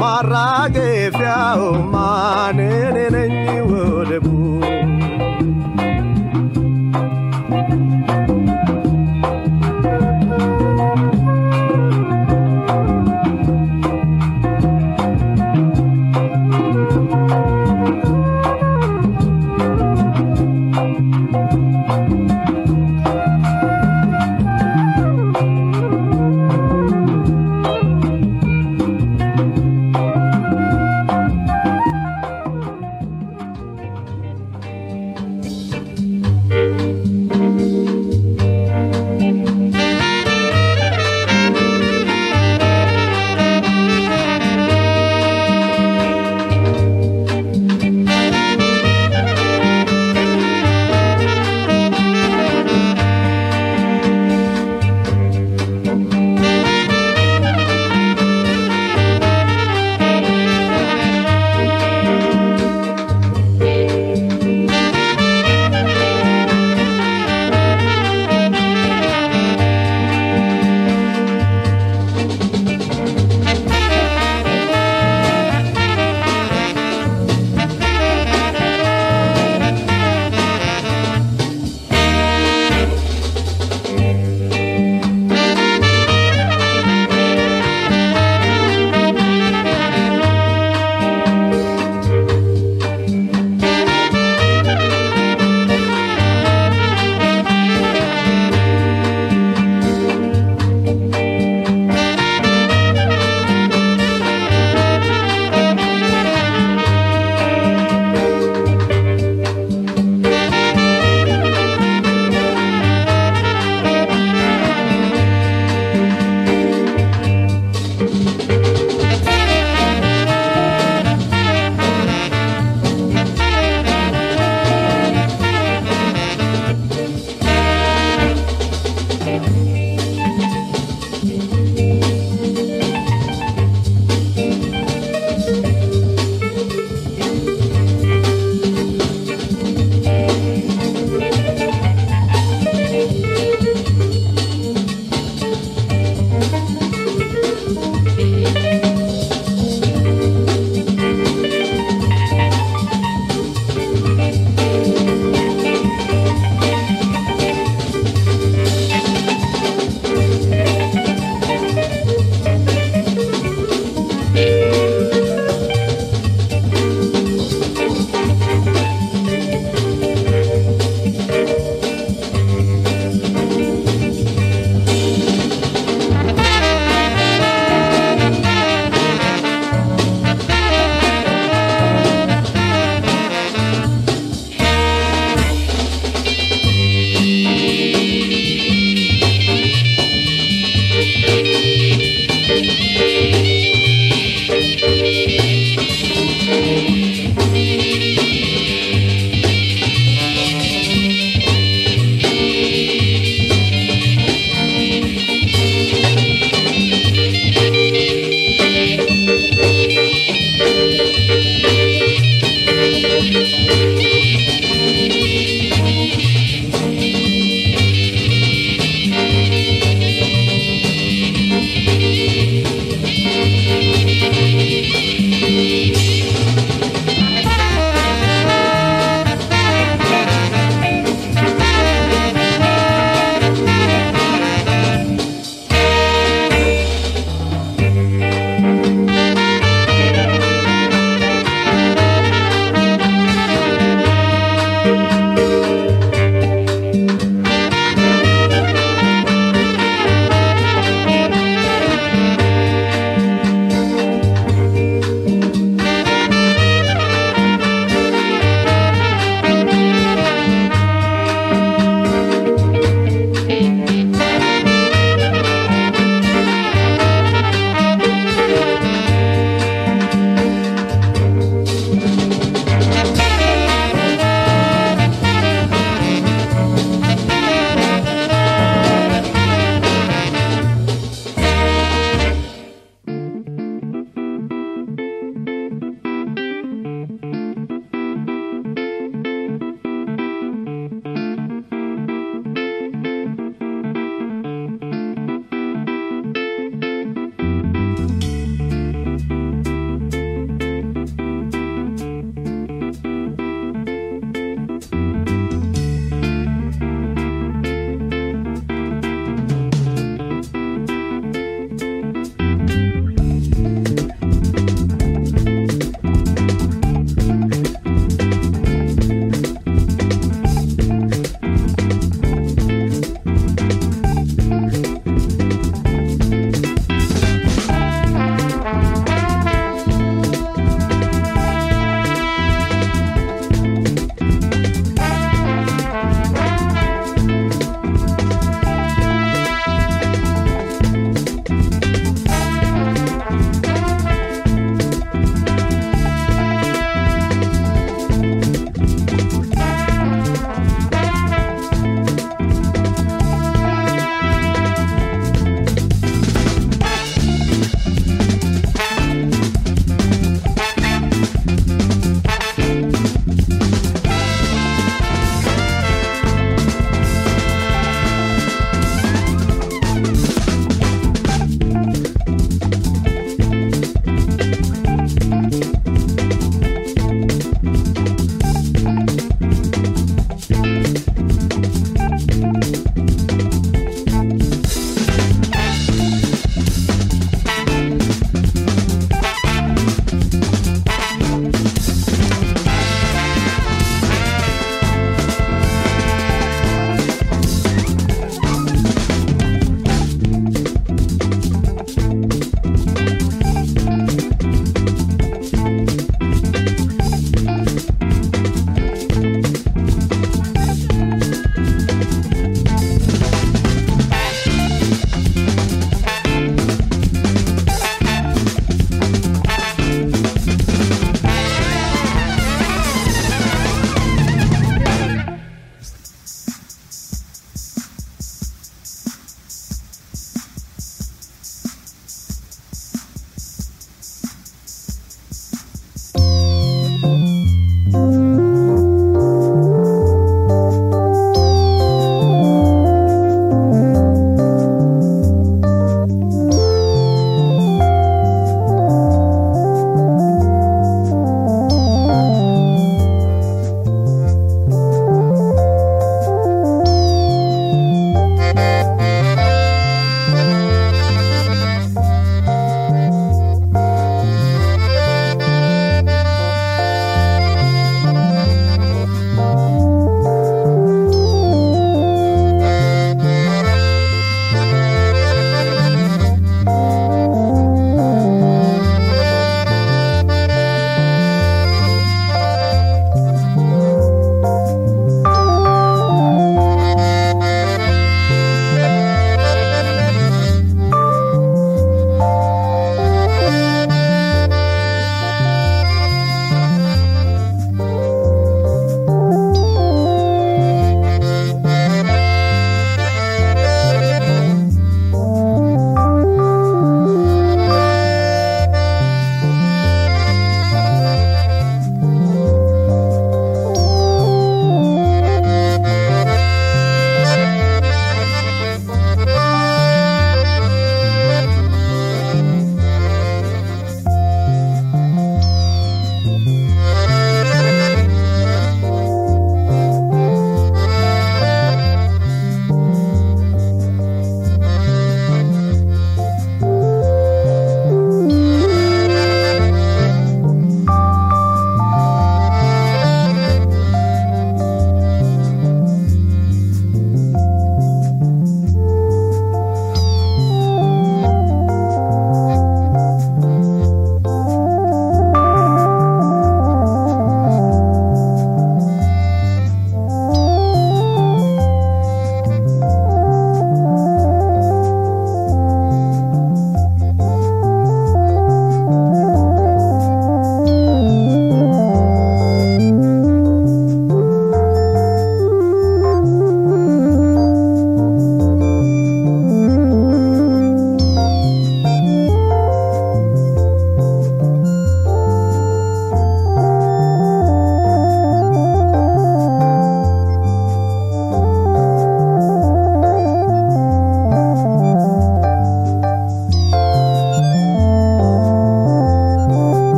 [0.00, 1.94] ማራገፊያውማ
[2.48, 2.60] እኔ
[3.16, 3.36] ነኝ
[3.72, 4.28] ወደቡ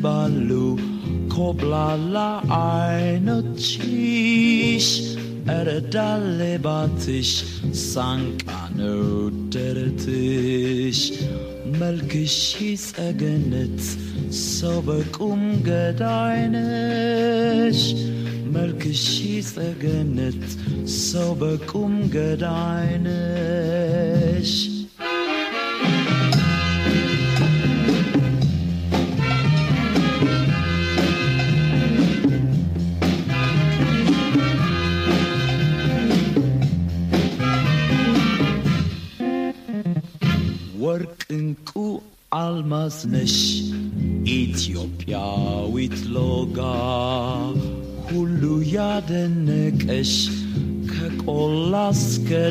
[0.00, 0.50] ይስባሉ
[1.32, 2.16] ኮብላላ
[2.58, 3.66] አይኖችሽ
[5.56, 7.30] እረዳሌ ባትሽ
[7.82, 8.46] ሳንቃ
[8.78, 9.02] ነው
[9.54, 11.00] ደረትሽ
[11.80, 12.36] መልክሽ
[12.86, 13.82] ጸገነት
[14.46, 17.02] ሰው በቁም ገዳይነሽ
[18.56, 19.04] መልክሽ
[19.50, 20.42] ጸገነት
[21.02, 23.89] ሰው በቁም ገዳይነሽ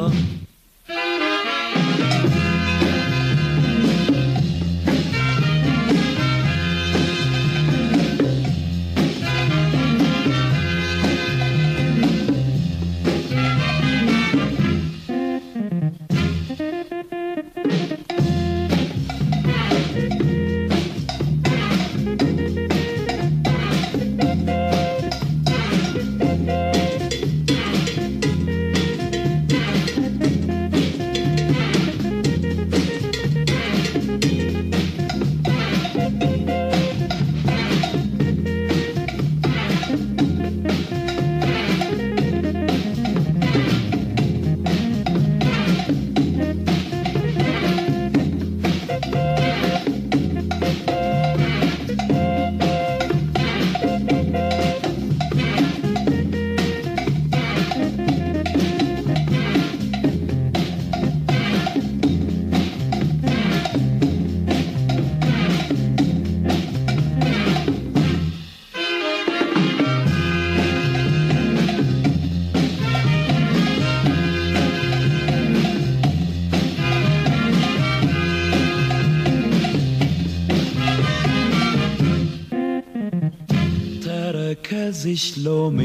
[85.00, 85.78] ተረከዝሽ ሎሚ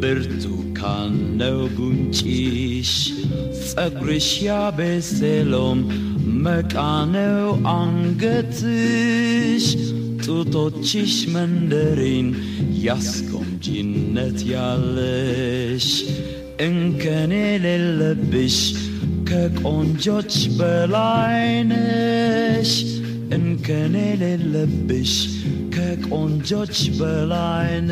[0.00, 2.90] ብርቱካን ነው ጉንጭሽ
[3.62, 5.78] ጸጉርሽ ያቤሴሎም
[6.44, 6.74] መቃ
[7.14, 9.66] ነው አንገትሽ
[10.26, 12.28] ጡቶችሽ መንደሪን
[12.86, 15.88] ያስቆምጂነት ያለሽ
[16.66, 18.58] እንከን የሌለብሽ
[19.30, 21.72] ከቆንጆች በላይነሽ
[23.36, 25.14] እንከን የሌለብሽ
[26.11, 27.91] on Judge Berliners.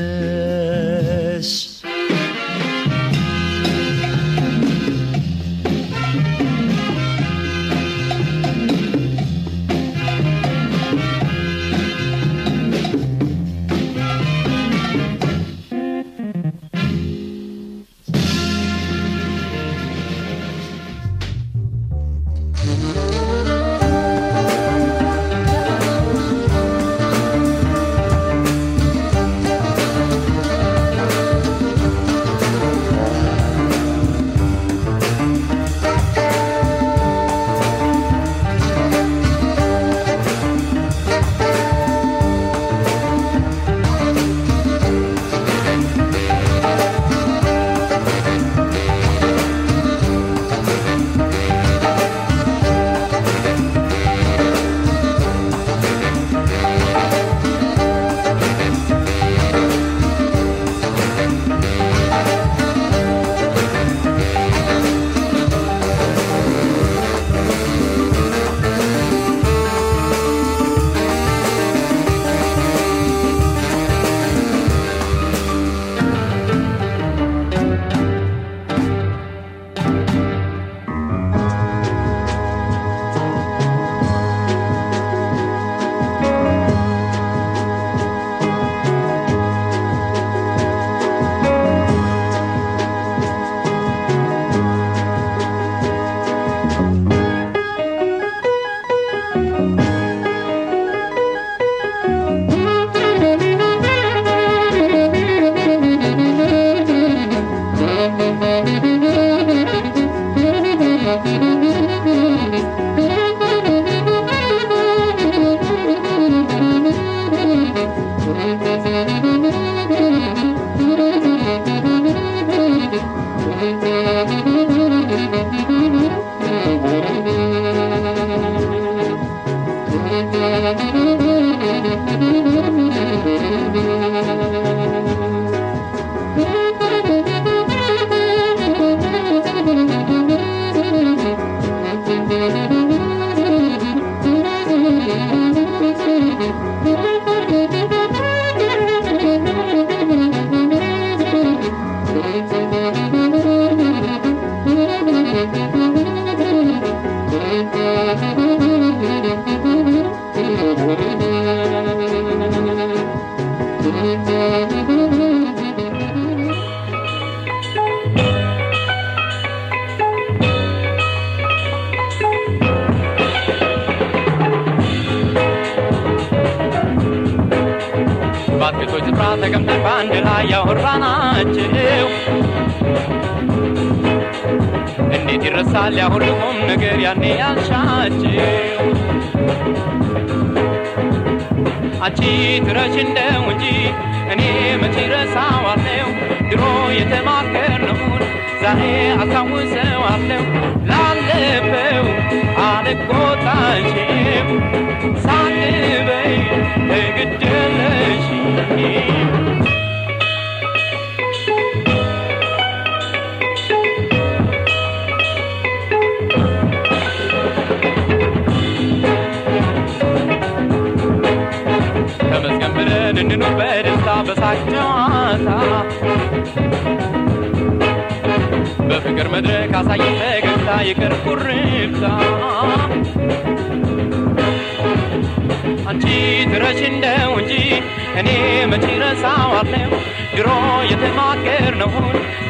[238.19, 238.29] እኔ
[238.71, 239.91] መቼ ረሳዋለሁ
[240.35, 240.49] ድሮ
[240.91, 242.07] የተማገርነውን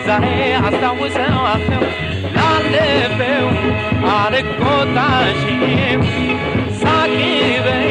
[0.07, 0.26] ዛሬ
[0.60, 1.82] አስታውሰዋለሁ
[2.38, 3.47] ላለፈው
[4.14, 6.03] አልቆጣሽም
[6.82, 7.18] ሳቂ
[7.66, 7.89] በይ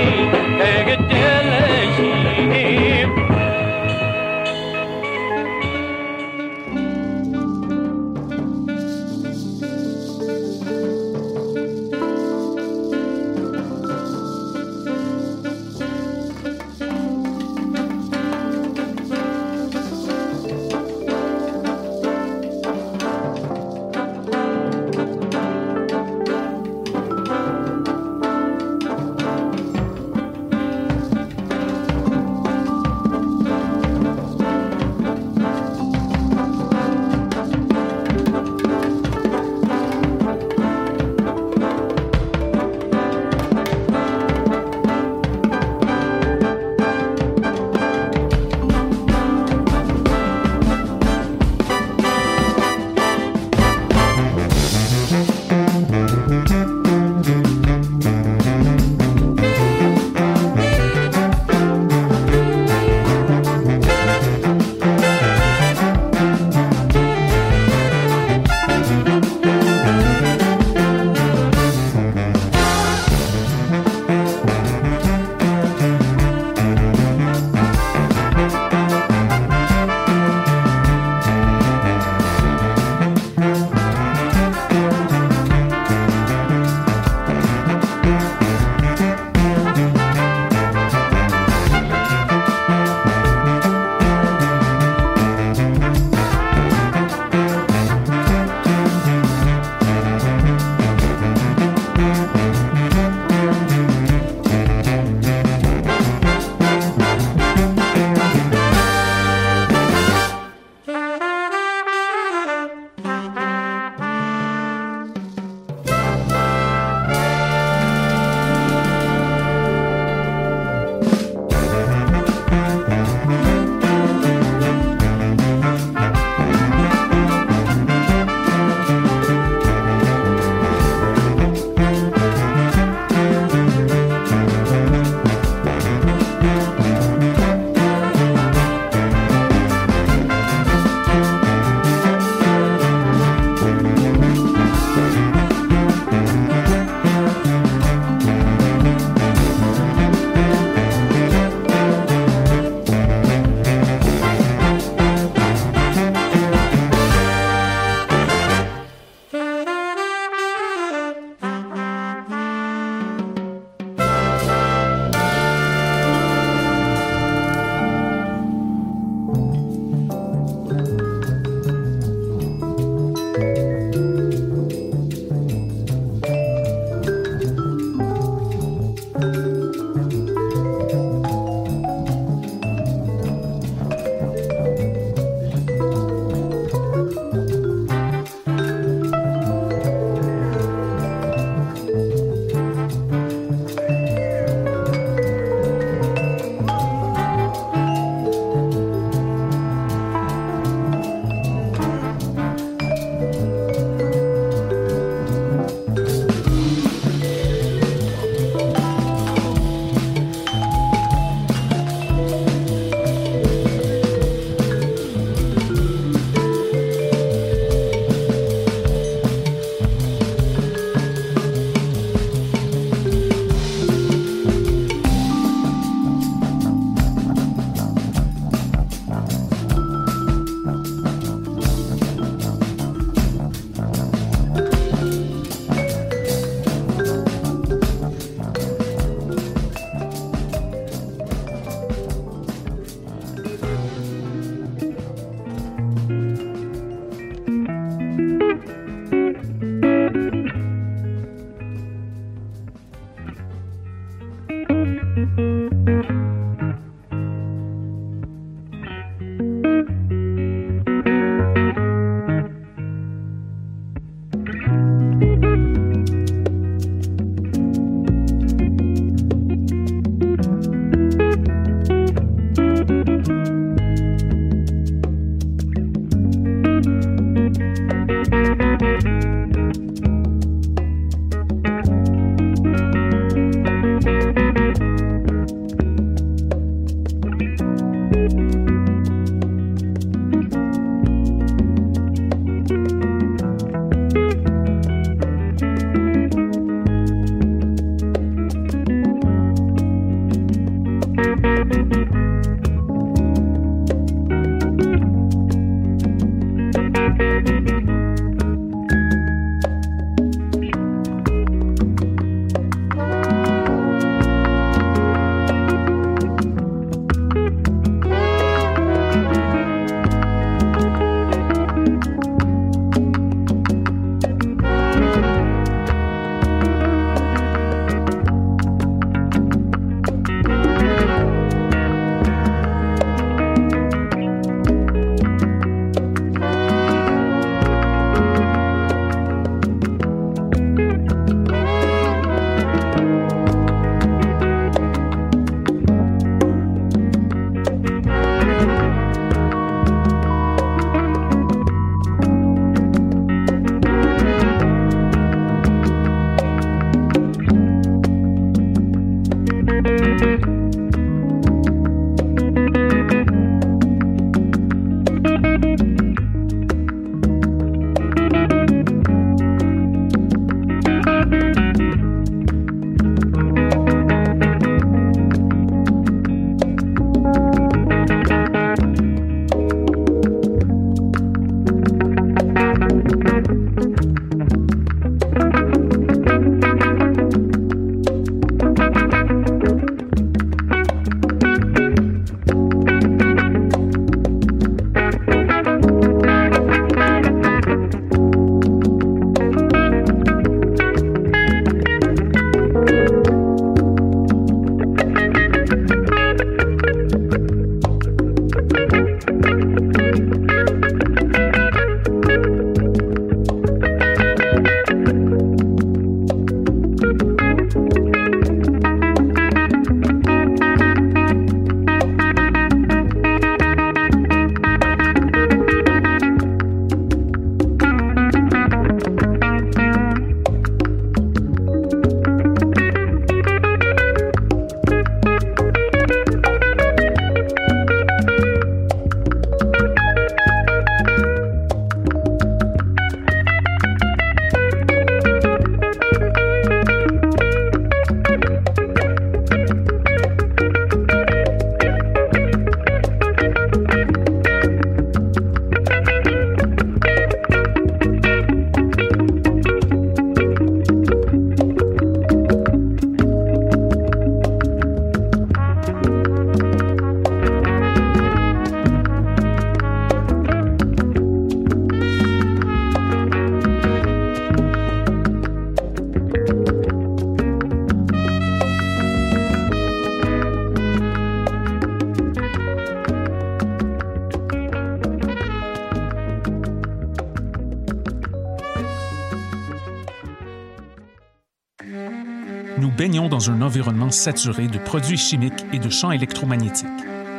[493.68, 496.88] environnement saturé de produits chimiques et de champs électromagnétiques.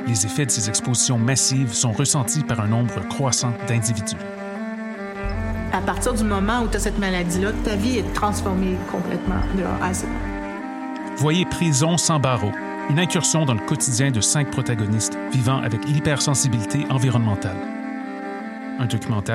[0.06, 4.16] Les effets de ces expositions massives sont ressentis par un nombre croissant d'individus.
[5.74, 9.64] À partir du moment où tu as cette maladie-là, ta vie est transformée complètement de
[9.64, 10.06] A à Z.
[11.18, 12.54] Voyez Prison sans barreaux,
[12.92, 17.58] une incursion dans le quotidien de cinq protagonistes vivant avec l'hypersensibilité environnementale.
[18.78, 19.26] Un documentaire